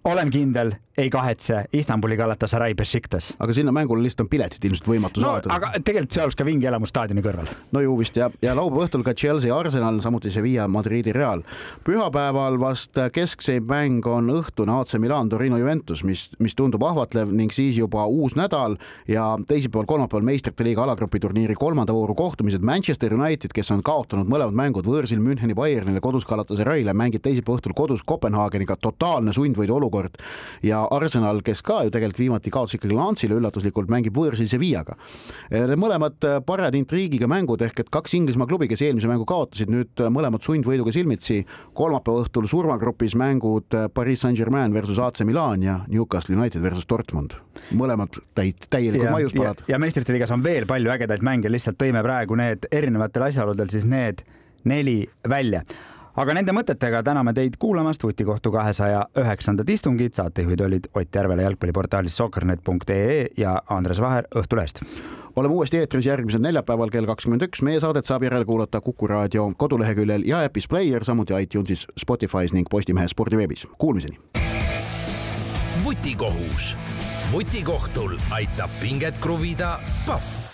[0.06, 3.34] Olen kindel, ei kahetse Istanbuli Galatasaray Besiktas.
[3.40, 5.52] aga sinna mängule lihtsalt on piletid ilmselt võimatu no, saada.
[5.52, 7.50] aga tegelikult see oleks ka vinge elamus staadioni kõrval.
[7.76, 11.42] no ju vist ja, ja laupäeva õhtul ka Chelsea Arsenal, samuti Sevilla Madridi Real.
[11.84, 17.52] pühapäeval vast keskseim mäng on õhtune AC Milan Torino Juventus, mis, mis tundub ahvatlev ning
[17.52, 18.78] siis juba uus nädal
[19.08, 24.32] ja teisipäeval, kolmapäeval meistrite liiga alagrupi turniiri kolmanda vooru kohtumised Manchester United, kes on kaotanud
[24.32, 29.95] mõlemad mängud võõrsil Müncheni Bayernile, kodus Galatasaray'le, mängib teisipäeva õhtul kodus Kopenhaageniga, totaalne sundvõidu olukord
[30.66, 34.98] ja Arsenal, kes ka ju tegelikult viimati kaotas ikkagi Lansile üllatuslikult, mängib võõrsil Sevillaga.
[35.52, 40.06] Need mõlemad parajad intriigiga mängud ehk et kaks Inglismaa klubi, kes eelmise mängu kaotasid, nüüd
[40.14, 41.46] mõlemad sundvõiduga silmitsi.
[41.74, 47.36] kolmapäeva õhtul surmagrupis mängud Pariis Saint-Germain versus AC Milan ja Newcastle United versus Dortmund.
[47.72, 49.64] mõlemad täit-, täielikud maiuspalad.
[49.68, 53.72] ja, ja meistrite liigas on veel palju ägedaid mänge, lihtsalt tõime praegu need erinevatel asjaoludel
[53.72, 54.26] siis need
[54.66, 55.64] neli välja
[56.16, 60.14] aga nende mõtetega täname teid kuulamast Vutikohtu kahesaja üheksandat istungit.
[60.14, 64.84] saatejuhid olid Ott Järvela jalgpalliportaalist soccernet.ee ja Andres Vaher Õhtulehest
[65.36, 67.62] oleme uuesti eetris järgmisel neljapäeval kell kakskümmend üks.
[67.62, 73.08] meie saadet saab järelkuulata Kuku raadio koduleheküljel ja äpis Player, samuti iTunesis, Spotify's ning Postimehe
[73.08, 73.68] spordiveebis.
[73.78, 74.20] Kuulmiseni.
[75.84, 76.78] vutikohus.
[77.32, 80.45] vutikohtul aitab pinget kruvida Pahv